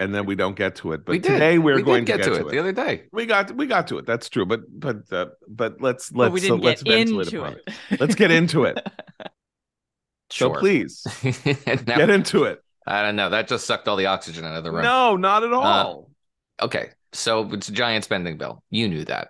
[0.00, 1.04] and then we don't get to it.
[1.04, 2.40] But we today we're we going to get, to, it.
[2.40, 2.48] it.
[2.48, 4.06] The other day we got we got to it.
[4.06, 4.46] That's true.
[4.46, 7.62] But but uh, but let's let's didn't uh, let's get into it.
[7.66, 8.00] it.
[8.00, 8.78] let's get into it.
[10.30, 10.54] sure.
[10.54, 12.64] So please get into it.
[12.86, 13.28] I don't know.
[13.30, 14.82] That just sucked all the oxygen out of the room.
[14.82, 16.10] No, not at uh, all.
[16.58, 18.64] Uh, okay, so it's a giant spending bill.
[18.70, 19.28] You knew that,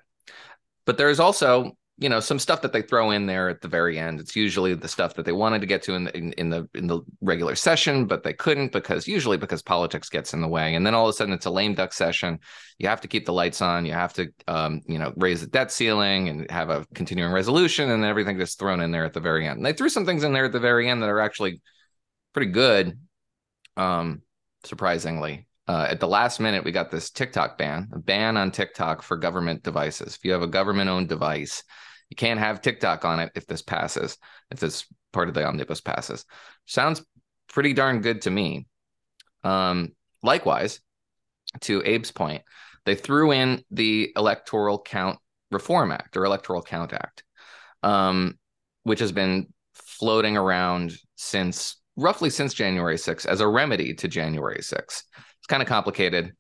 [0.87, 3.69] but there is also you know some stuff that they throw in there at the
[3.69, 4.21] very end.
[4.21, 6.67] It's usually the stuff that they wanted to get to in the, in, in, the
[6.75, 10.75] in the regular session but they couldn't because usually because politics gets in the way.
[10.75, 12.39] And then all of a sudden it's a lame duck session.
[12.79, 13.85] You have to keep the lights on.
[13.85, 17.91] You have to um, you know raise the debt ceiling and have a continuing resolution
[17.91, 19.59] and everything just thrown in there at the very end.
[19.59, 21.61] And they threw some things in there at the very end that are actually
[22.33, 22.99] pretty good
[23.77, 24.23] um
[24.65, 25.47] surprisingly.
[25.69, 29.17] Uh, at the last minute, we got this TikTok ban, a ban on TikTok for
[29.17, 30.17] government devices.
[30.17, 31.63] If you have a government owned device,
[32.11, 34.19] you can't have TikTok on it if this passes,
[34.51, 36.27] if this part of the omnibus passes.
[36.67, 37.05] Sounds
[37.49, 38.67] pretty darn good to me.
[39.45, 39.93] Um,
[40.23, 40.81] likewise,
[41.63, 42.43] to Abe's point,
[42.85, 45.19] they threw in the Electoral Count
[45.51, 47.25] Reform Act or Electoral Count Act,
[47.83, 48.39] um,
[48.83, 54.61] which has been floating around since roughly since January 6th as a remedy to January
[54.61, 55.03] 6th.
[55.39, 56.33] It's kind of complicated,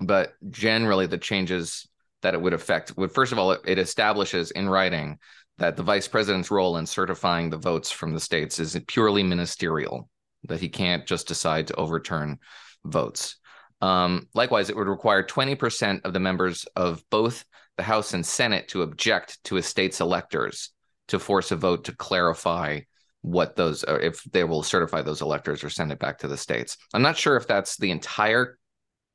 [0.00, 1.88] but generally the changes
[2.24, 5.18] that it would affect would first of all it, it establishes in writing
[5.58, 10.08] that the vice president's role in certifying the votes from the states is purely ministerial,
[10.48, 12.38] that he can't just decide to overturn
[12.84, 13.36] votes.
[13.82, 17.44] Um, likewise, it would require 20% of the members of both
[17.76, 20.70] the House and Senate to object to a state's electors
[21.08, 22.80] to force a vote to clarify
[23.20, 26.38] what those uh, if they will certify those electors or send it back to the
[26.38, 26.78] states.
[26.94, 28.58] I'm not sure if that's the entire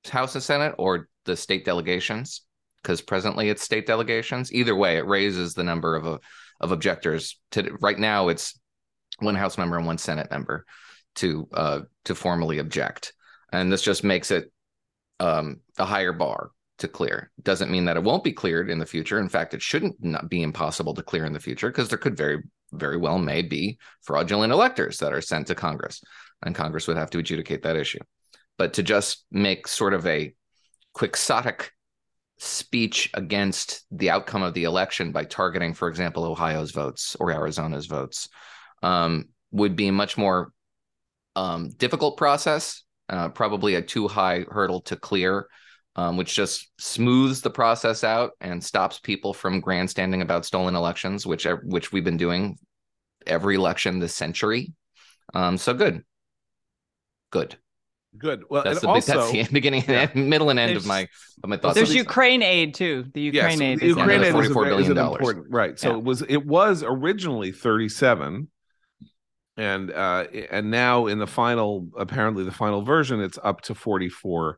[0.10, 2.44] House and Senate or the state delegations
[2.82, 4.54] because presently it's state delegations.
[4.54, 6.20] Either way, it raises the number of
[6.60, 7.40] of objectors.
[7.52, 8.60] To right now, it's
[9.20, 10.66] one House member and one Senate member
[11.16, 13.14] to uh, to formally object,
[13.52, 14.52] and this just makes it
[15.20, 17.32] um, a higher bar to clear.
[17.44, 19.20] Doesn't mean that it won't be cleared in the future.
[19.20, 22.16] In fact, it shouldn't not be impossible to clear in the future because there could
[22.16, 26.02] very, very well may be fraudulent electors that are sent to Congress,
[26.44, 28.00] and Congress would have to adjudicate that issue.
[28.58, 30.34] But to just make sort of a
[30.94, 31.72] quixotic
[32.40, 37.86] speech against the outcome of the election by targeting, for example, Ohio's votes or Arizona's
[37.86, 38.30] votes,
[38.82, 40.52] um, would be a much more
[41.36, 45.48] um, difficult process, uh, probably a too high hurdle to clear
[46.00, 51.26] um, which just smooths the process out and stops people from grandstanding about stolen elections,
[51.26, 52.58] which which we've been doing
[53.28, 54.72] every election this century.
[55.34, 56.04] Um, so good,
[57.32, 57.58] good,
[58.18, 58.44] good.
[58.50, 60.10] Well, that's, the, also, that's the beginning, yeah.
[60.16, 61.08] middle, and end of my
[61.44, 61.76] of my thoughts.
[61.76, 63.06] There's Ukraine aid too.
[63.14, 63.80] The Ukraine yes, aid.
[63.80, 65.80] The Ukraine aid is, a, is an important right.
[65.80, 65.98] So yeah.
[65.98, 68.50] it was it was originally 37
[69.60, 74.58] and uh and now in the final apparently the final version it's up to 44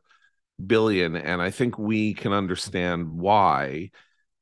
[0.64, 3.90] billion and i think we can understand why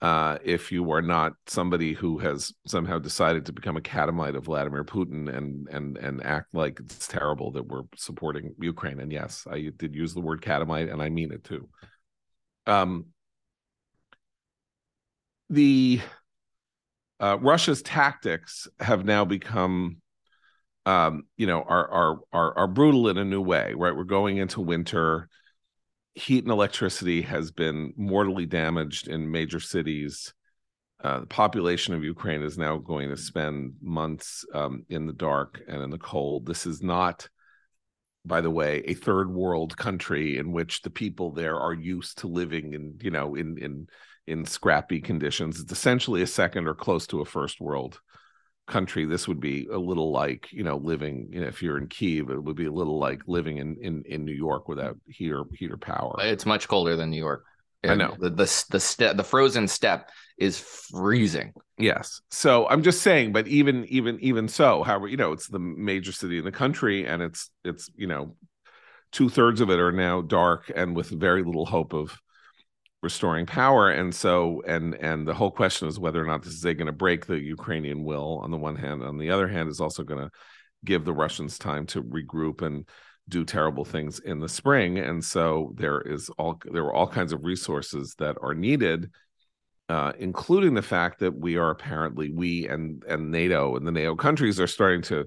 [0.02, 4.44] uh, if you are not somebody who has somehow decided to become a catamite of
[4.44, 9.00] Vladimir Putin and and and act like it's terrible that we're supporting Ukraine.
[9.00, 11.68] And yes, I did use the word catamite, and I mean it too.
[12.66, 13.06] Um,
[15.50, 16.00] the
[17.18, 19.98] uh, Russia's tactics have now become,
[20.86, 23.74] um, you know, are are are are brutal in a new way.
[23.76, 25.28] Right, we're going into winter
[26.14, 30.34] heat and electricity has been mortally damaged in major cities.
[31.02, 35.62] Uh, the population of Ukraine is now going to spend months um, in the dark
[35.66, 36.46] and in the cold.
[36.46, 37.28] This is not,
[38.24, 42.26] by the way, a third world country in which the people there are used to
[42.26, 43.86] living in, you know, in in
[44.26, 45.58] in scrappy conditions.
[45.58, 47.98] It's essentially a second or close to a first world
[48.70, 51.88] country this would be a little like you know living you know, if you're in
[51.88, 55.24] kiev it would be a little like living in in, in new york without heat
[55.24, 56.14] heater heater power.
[56.18, 57.44] Uh, it's much colder than new york.
[57.82, 58.14] I know.
[58.18, 61.52] the the the, steppe, the frozen steppe is freezing.
[61.78, 62.20] Yes.
[62.30, 66.12] So i'm just saying but even even even so however you know it's the major
[66.12, 68.36] city in the country and it's it's you know
[69.12, 72.16] two-thirds of it are now dark and with very little hope of
[73.02, 76.62] restoring power and so and and the whole question is whether or not this is
[76.62, 79.80] going to break the ukrainian will on the one hand on the other hand is
[79.80, 80.30] also going to
[80.84, 82.86] give the russians time to regroup and
[83.28, 87.32] do terrible things in the spring and so there is all there were all kinds
[87.32, 89.10] of resources that are needed
[89.88, 94.14] uh, including the fact that we are apparently we and and nato and the nato
[94.14, 95.24] countries are starting to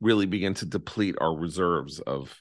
[0.00, 2.34] really begin to deplete our reserves of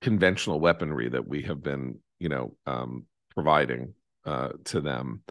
[0.00, 3.06] conventional weaponry that we have been you know um,
[3.38, 5.22] providing uh, to them.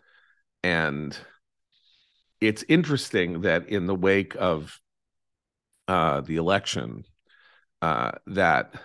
[0.63, 1.17] And
[2.39, 4.79] it's interesting that in the wake of
[5.89, 7.03] uh, the election,
[7.81, 8.75] uh, that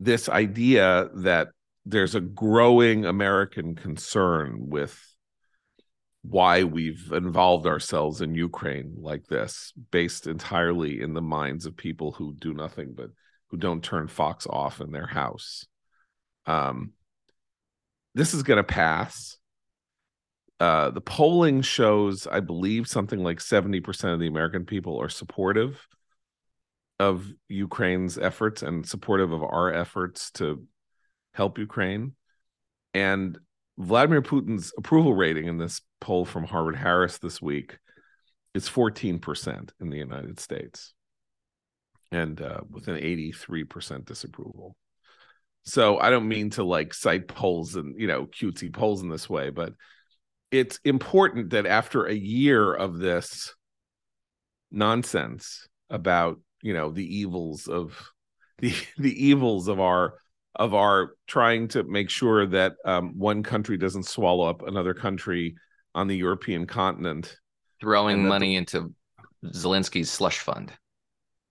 [0.00, 1.50] this idea that
[1.86, 4.98] there's a growing American concern with
[6.22, 12.10] why we've involved ourselves in Ukraine like this, based entirely in the minds of people
[12.10, 13.10] who do nothing but
[13.50, 15.66] who don't turn Fox off in their house.
[16.46, 16.94] Um,
[18.14, 19.36] this is going to pass.
[20.58, 25.86] Uh, the polling shows, I believe, something like 70% of the American people are supportive
[26.98, 30.66] of Ukraine's efforts and supportive of our efforts to
[31.32, 32.14] help Ukraine.
[32.92, 33.38] And
[33.78, 37.78] Vladimir Putin's approval rating in this poll from Harvard Harris this week
[38.52, 40.92] is 14% in the United States.
[42.12, 44.76] and uh, with an 83% disapproval.
[45.64, 49.28] So I don't mean to like cite polls and you know cutesy polls in this
[49.28, 49.74] way, but
[50.50, 53.54] it's important that after a year of this
[54.70, 57.98] nonsense about you know the evils of
[58.58, 60.14] the the evils of our
[60.56, 65.54] of our trying to make sure that um, one country doesn't swallow up another country
[65.94, 67.36] on the European continent,
[67.80, 68.94] Throwing money the- into
[69.46, 70.72] Zelensky's slush fund.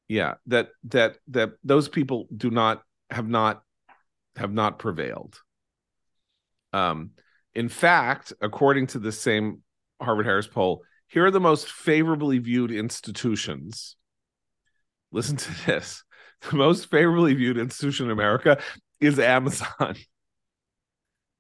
[0.08, 3.64] yeah that that that those people do not have not
[4.40, 5.40] have not prevailed.
[6.74, 7.12] Um
[7.56, 9.62] in fact according to the same
[10.00, 13.96] harvard harris poll here are the most favorably viewed institutions.
[15.12, 16.04] Listen to this.
[16.50, 18.62] The most favorably viewed institution in america
[19.00, 19.96] is amazon.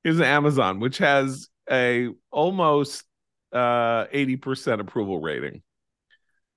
[0.04, 3.04] Is amazon which has a almost
[3.52, 5.62] uh 80% approval rating.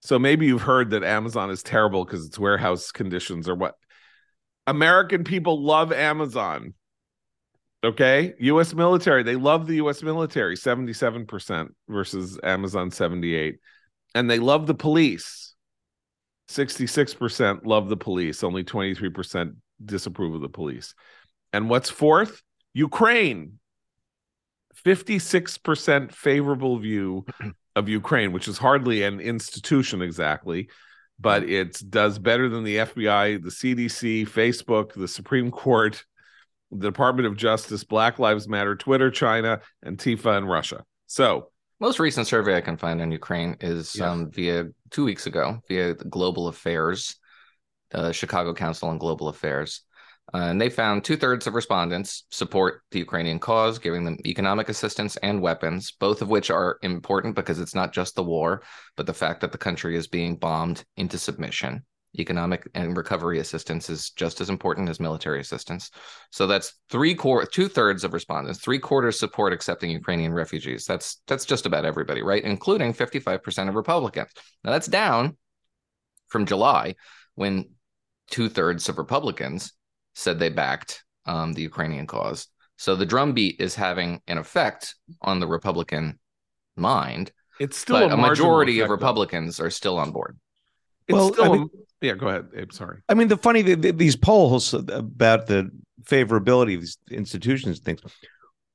[0.03, 3.77] So maybe you've heard that Amazon is terrible because its warehouse conditions are what
[4.67, 6.75] American people love Amazon.
[7.85, 8.35] Okay.
[8.39, 13.59] US military, they love the US military, 77% versus Amazon 78.
[14.15, 15.55] And they love the police.
[16.49, 19.55] 66% love the police, only 23%
[19.85, 20.95] disapprove of the police.
[21.53, 22.43] And what's fourth?
[22.75, 23.59] Ukraine.
[24.85, 27.25] 56% favorable view
[27.77, 30.69] of Ukraine, which is hardly an institution exactly,
[31.23, 36.05] but it does better than the FBI, the CDC, Facebook, the Supreme Court,
[36.73, 40.85] the Department of Justice, Black Lives Matter, Twitter, China, Antifa, and Russia.
[41.07, 41.49] So,
[41.81, 45.95] Most recent survey I can find on Ukraine is um, via two weeks ago via
[45.95, 47.17] the Global Affairs,
[47.95, 49.83] uh, Chicago Council on Global Affairs.
[50.35, 54.69] Uh, and they found two thirds of respondents support the Ukrainian cause, giving them economic
[54.69, 58.63] assistance and weapons, both of which are important because it's not just the war,
[58.97, 61.85] but the fact that the country is being bombed into submission.
[62.19, 65.91] Economic and recovery assistance is just as important as military assistance.
[66.31, 70.85] So that's three quarter, two thirds of respondents, three quarters support accepting Ukrainian refugees.
[70.85, 72.45] That's that's just about everybody, right?
[72.45, 74.31] Including 55% of Republicans.
[74.63, 75.39] Now that's down
[76.29, 76.97] from July
[77.35, 77.71] when
[78.31, 79.73] two thirds of Republicans
[80.15, 82.49] said they backed um, the Ukrainian cause.
[82.77, 86.19] So the drumbeat is having an effect on the Republican
[86.77, 89.07] mind, it's still but a, a, marginal majority of effect, though.
[89.07, 90.39] Republicans are still on board.
[91.07, 92.73] It's Well, still I a- mean- yeah, go ahead, Abe.
[92.73, 92.99] Sorry.
[93.09, 95.71] I mean, the funny th- th- these polls about the
[96.03, 98.01] favorability of these institutions and things.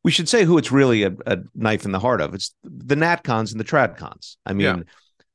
[0.05, 2.33] We should say who it's really a, a knife in the heart of.
[2.33, 4.37] It's the Natcons and the Tradcons.
[4.45, 4.83] I mean, Yeah.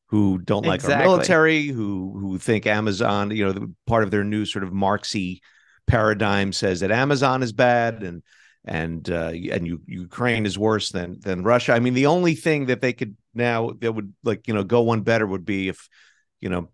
[0.06, 1.04] who don't like Exactly.
[1.04, 4.70] our military, who who think Amazon, you know, the, part of their new sort of
[4.70, 5.40] Marxy
[5.86, 8.22] paradigm says that Amazon is bad and
[8.64, 11.72] and uh, and Ukraine is worse than than Russia.
[11.72, 14.82] I mean, the only thing that they could now that would like you know go
[14.82, 15.88] one better would be if
[16.40, 16.68] you know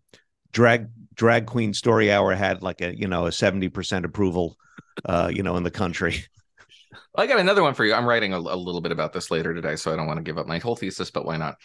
[0.53, 4.57] drag drag queen story hour had like a you know a 70% approval
[5.05, 6.25] uh you know in the country
[7.15, 7.95] I got another one for you.
[7.95, 10.23] I'm writing a, a little bit about this later today, so I don't want to
[10.23, 11.57] give up my whole thesis, but why not?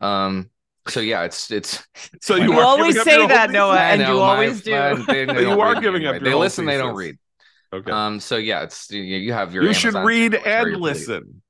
[0.00, 0.50] Um,
[0.88, 1.84] so yeah, it's it's
[2.20, 3.50] So You you, You always say that.
[3.50, 4.72] Noah, and know, you my- always do.
[4.72, 6.24] my- they- they But you are giving up anyway.
[6.24, 7.16] your They listen, they don't read.
[7.72, 7.90] Okay.
[7.90, 10.80] Um, so yeah, it's you, you have your you should read channel, it's where and
[10.80, 11.42] listen.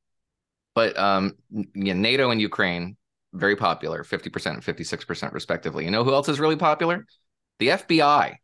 [0.75, 1.33] But um,
[1.75, 2.97] yeah, NATO and Ukraine
[3.33, 5.85] very popular, fifty percent and fifty six percent respectively.
[5.85, 7.07] You know who else is really popular?
[7.59, 8.35] The FBI.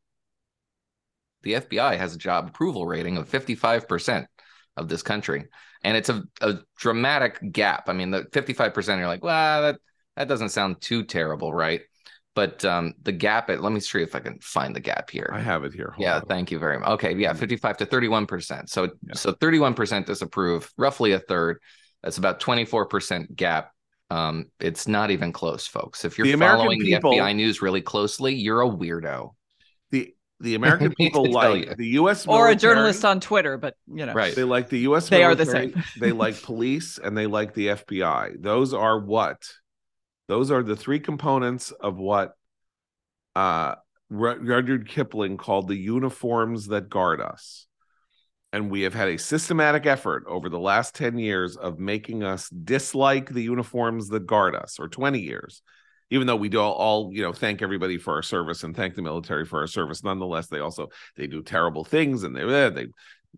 [1.43, 4.27] The FBI has a job approval rating of fifty five percent
[4.77, 5.47] of this country,
[5.85, 7.89] and it's a, a dramatic gap.
[7.89, 9.79] I mean, the fifty five percent are like, well, that
[10.17, 11.83] that doesn't sound too terrible, right?
[12.35, 13.49] But um, the gap.
[13.49, 15.31] at, Let me see if I can find the gap here.
[15.33, 15.93] I have it here.
[15.97, 16.27] Hold Yeah, on.
[16.27, 16.89] thank you very much.
[16.91, 18.69] Okay, yeah, 55 to 31%.
[18.69, 19.15] So Yeah.
[19.15, 21.61] so 31% disapprove, roughly a third.
[22.03, 23.71] That's about 24% gap.
[24.11, 26.05] Um, it's not even close, folks.
[26.05, 29.31] If you're The following people- the FBI news really closely, you're a weirdo.
[29.91, 31.75] the the American I need to people like you.
[31.75, 32.27] the U.S.
[32.27, 34.35] or a journalist on Twitter, but you know, Right.
[34.37, 35.09] They like the U.S.
[35.09, 35.83] They are the same.
[35.99, 38.43] they like police and they like the FBI.
[38.43, 39.39] Those are what?
[40.29, 42.35] Those are the three components of what
[43.35, 43.77] uh
[44.09, 47.67] Rudyard Kipling called the uniforms that guard us.
[48.53, 52.49] And we have had a systematic effort over the last 10 years of making us
[52.49, 55.61] dislike the uniforms that guard us, or 20 years.
[56.11, 59.03] Even though we do all, you know, thank everybody for our service and thank the
[59.03, 62.87] military for our service, nonetheless, they also they do terrible things and they eh, they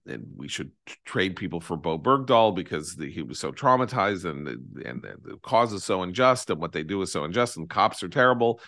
[0.06, 0.70] and we should
[1.04, 5.36] trade people for Bo Bergdahl because the, he was so traumatized and the, and the,
[5.42, 8.60] cause is so unjust and what they do is so unjust and cops are terrible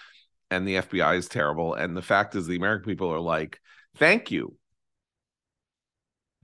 [0.50, 1.74] and the FBI is terrible.
[1.74, 3.60] And the fact is the American people are like
[3.96, 4.56] thank you.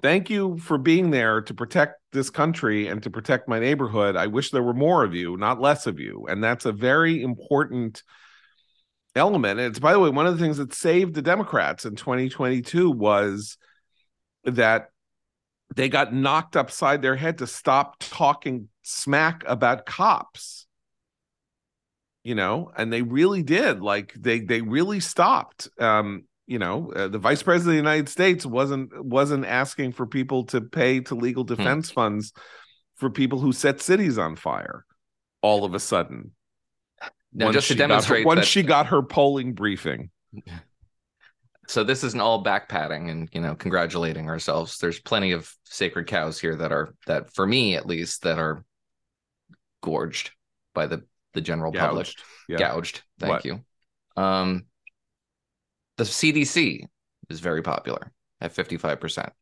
[0.03, 4.15] Thank you for being there to protect this country and to protect my neighborhood.
[4.15, 6.27] I wish there were more of you not less of you.
[6.29, 8.03] And that's a very important
[9.15, 9.59] element.
[9.59, 12.91] And it's by the way, one of the things that saved the Democrats in 2022
[12.91, 13.57] was
[14.47, 14.91] that
[15.75, 20.67] they got knocked upside their head to stop talking smack about cops.
[22.25, 23.81] You know, and they really did.
[23.81, 25.69] Like they they really stopped.
[25.79, 30.07] Um, you know, uh, the vice president of the United States wasn't wasn't asking for
[30.07, 31.55] people to pay to legal Hmm.
[31.55, 32.33] defense funds
[32.97, 34.85] for people who set cities on fire
[35.43, 36.33] all of a sudden.
[37.33, 40.11] Now, once just to got her- once that- she got her polling briefing.
[41.69, 44.79] So this isn't all back patting and you know congratulating ourselves.
[44.79, 48.65] There's plenty of sacred cows here that are that for me at least that are
[49.83, 50.31] gorged
[50.75, 51.03] by the
[51.35, 52.07] the general public.
[52.07, 52.23] Gouged.
[52.49, 52.59] Yeah.
[52.59, 53.03] Gouged.
[53.19, 53.45] Thank What?
[53.45, 53.61] you.
[54.17, 54.67] Um,
[55.97, 56.85] the CDC
[57.29, 59.33] is very popular at 55 percent.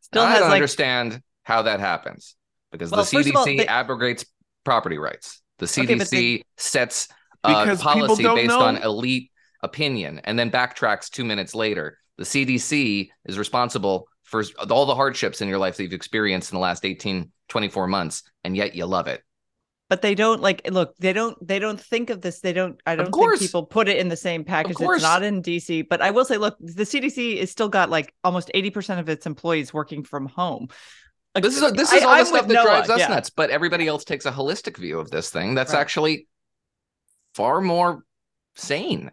[0.00, 2.34] Still I has don't like understand how that happens
[2.70, 4.24] because Well, the first of all, CDC they- abrogates
[4.64, 5.40] property rights.
[5.58, 6.04] The CDC Okay,
[6.38, 7.08] they- sets
[7.44, 9.30] uh, policy based know- on elite
[9.62, 11.98] opinion and then backtracks two minutes later.
[12.18, 16.56] The CDC is responsible for all the hardships in your life that you've experienced in
[16.56, 19.22] the last 18, 24 months, and yet you love it.
[19.90, 22.96] but they don't like look they don't they don't think of this they don't i
[22.96, 26.10] don't think people put it in the same package it's not in dc but i
[26.10, 30.02] will say look the cdc is still got like almost 80% of its employees working
[30.02, 30.68] from home
[31.34, 33.08] Like, This is this is I- all the I'm stuff that drives us yeah.
[33.08, 35.80] nuts, but everybody else takes a holistic view of this thing that's Right.
[35.80, 36.26] actually
[37.34, 38.04] far more
[38.54, 39.10] sane.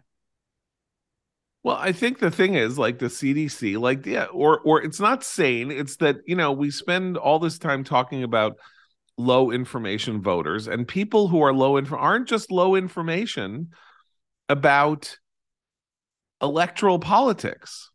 [1.62, 5.22] Well, I think the thing is like the CDC, like yeah, or or it's not
[5.22, 5.70] sane.
[5.70, 8.56] It's that you know we spend all this time talking about
[9.18, 13.68] low information voters, and people who are low info aren't just low information
[14.48, 15.18] about
[16.40, 17.90] electoral politics.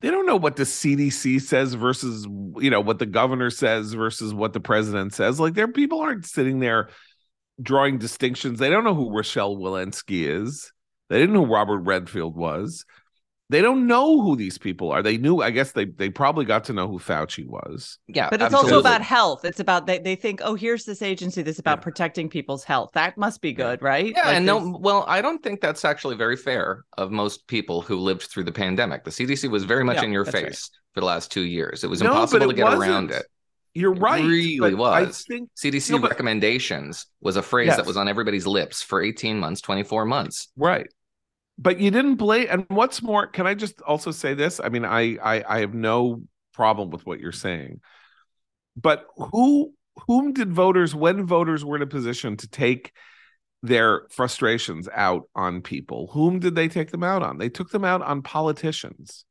[0.00, 2.24] They don't know what the CDC says versus
[2.56, 5.38] you know what the governor says versus what the president says.
[5.38, 6.90] Like their people aren't sitting there
[7.60, 8.58] drawing distinctions.
[8.58, 10.72] They don't know who Rochelle Walensky is.
[11.08, 12.84] They didn't know who Robert Redfield was.
[13.50, 15.02] They don't know who these people are.
[15.02, 17.98] They knew, I guess they they probably got to know who Fauci was.
[18.06, 21.40] Yeah, but it's also about health it's about they, they think oh here's this agency
[21.40, 21.84] that's about Yeah.
[21.84, 25.42] protecting people's health that must be good right Yeah, Like, and no, well, I don't
[25.42, 29.04] think that's actually very fair of most people who lived through the pandemic.
[29.04, 30.46] The CDC was very much Yeah, in your that's right.
[30.48, 31.84] face for the last two years.
[31.84, 33.12] It was No, impossible it to get around wasn't.
[33.12, 33.26] it.
[33.72, 34.24] You're It right.
[34.24, 35.24] really but I was.
[35.26, 39.38] think CDC No, but- recommendations was a phrase that was on everybody's lips for 18
[39.38, 40.48] months, 24 months.
[40.54, 40.86] right.
[41.58, 44.60] But you didn't blame and what's more, can I just also say this?
[44.62, 47.80] I mean, I I I have no problem with what you're saying.
[48.76, 49.72] But who
[50.06, 52.92] whom did voters when voters were in a position to take
[53.62, 57.84] their frustrations out on people whom did they take them out on they took them
[57.84, 59.24] out on politicians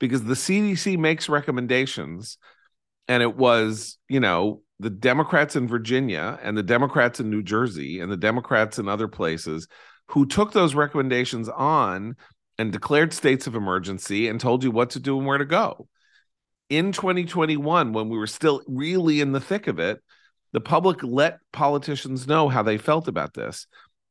[0.00, 2.36] because the cdc makes recommendations
[3.06, 8.00] and it was you know the democrats in virginia and the democrats in new jersey
[8.00, 9.68] and the democrats in other places
[10.10, 12.16] who took those recommendations on
[12.58, 15.88] and declared states of emergency and told you what to do and where to go
[16.68, 20.00] in 2021 when we were still really in the thick of it
[20.52, 23.66] the public let politicians know how they felt about this.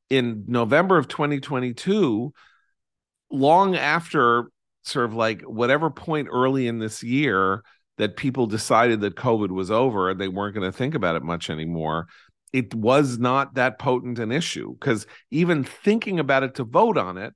[0.09, 2.33] In November of 2022,
[3.31, 4.49] long after
[4.83, 7.63] sort of like whatever point early in this year
[7.97, 11.23] that people decided that COVID was over and they weren't going to think about it
[11.23, 12.07] much anymore,
[12.53, 17.17] it was not that potent an issue because even thinking about it to vote on
[17.17, 17.33] it,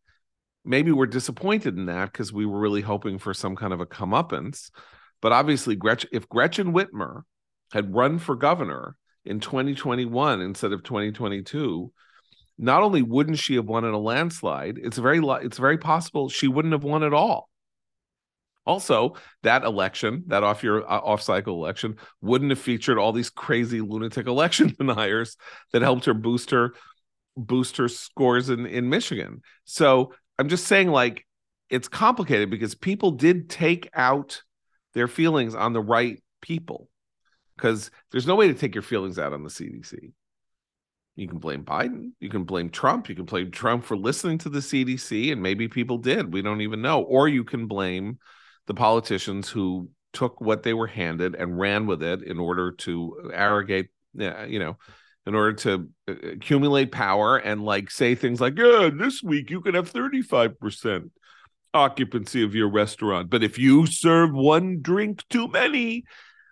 [0.66, 3.86] maybe we're disappointed in that because we were really hoping for some kind of a
[3.86, 4.72] comeuppance.
[5.22, 7.22] But obviously, Gretchen, if Gretchen Whitmer
[7.72, 8.95] had run for governor
[9.26, 11.91] in 2021 instead of 2022,
[12.57, 16.47] not only wouldn't she have won in a landslide, it's very it's very possible she
[16.47, 17.49] wouldn't have won at all.
[18.66, 23.30] Also, that election, that off your uh, off cycle election, wouldn't have featured all these
[23.30, 25.36] crazy lunatic election deniers
[25.72, 26.74] that helped her boost her
[27.36, 29.41] boost her scores in in Michigan.
[29.66, 31.26] So I'm just saying, like,
[31.70, 34.41] it's complicated because people did take out
[34.93, 36.89] their feelings on the right people
[37.55, 40.11] because there's no way to take your feelings out on the CDC.
[41.16, 44.49] You can blame Biden, you can blame Trump, you can blame Trump for listening to
[44.49, 46.34] the CDC, and maybe people did.
[46.34, 47.01] We don't even know.
[47.01, 48.18] Or you can blame
[48.68, 53.32] the politicians who took what they were handed and ran with it in order to
[53.34, 54.78] arrogate, you know,
[55.26, 59.61] in order to uh, accumulate power and like say things like, yeah, this week you
[59.61, 61.09] can have 35%
[61.74, 63.30] occupancy of your restaurant.
[63.30, 66.03] But if you serve one drink too many,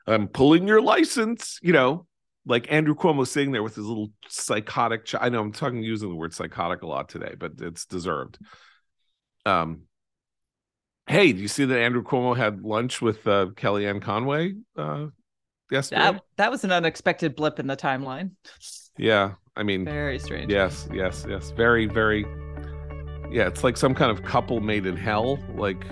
[0.08, 2.08] I'm pulling your license, you know,
[2.46, 5.06] like Andrew Cuomo sitting there with his little psychotic.
[5.06, 8.40] Ch- I know I'm talking using the word psychotic a lot today, but it's deserved.
[9.46, 9.84] Um,
[11.12, 15.08] hey, do you see that Andrew Cuomo had lunch with uh, Kellyanne Conway uh,
[15.70, 16.02] yesterday?
[16.02, 18.32] that, that was an unexpected blip in the timeline
[18.98, 22.26] yeah, I mean, very strange yes, yes, yes, very, very.
[23.32, 25.84] yeah, it's like some kind of couple made in hell, like,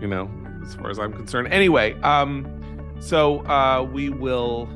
[0.00, 0.30] you know,
[0.64, 1.52] as far as I'm concerned.
[1.52, 2.52] Anyway, um,
[2.98, 4.68] so uh we will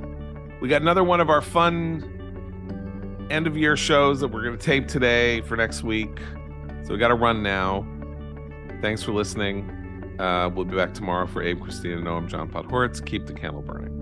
[0.60, 2.06] we got another one of our fun
[3.30, 6.18] end of year shows that we're gonna tape today for next week.
[6.82, 7.86] So we gotta run now.
[8.82, 9.79] Thanks for listening.
[10.20, 13.04] Uh, we'll be back tomorrow for Abe, Christine, Noah, John Podhoretz.
[13.04, 13.99] Keep the candle burning.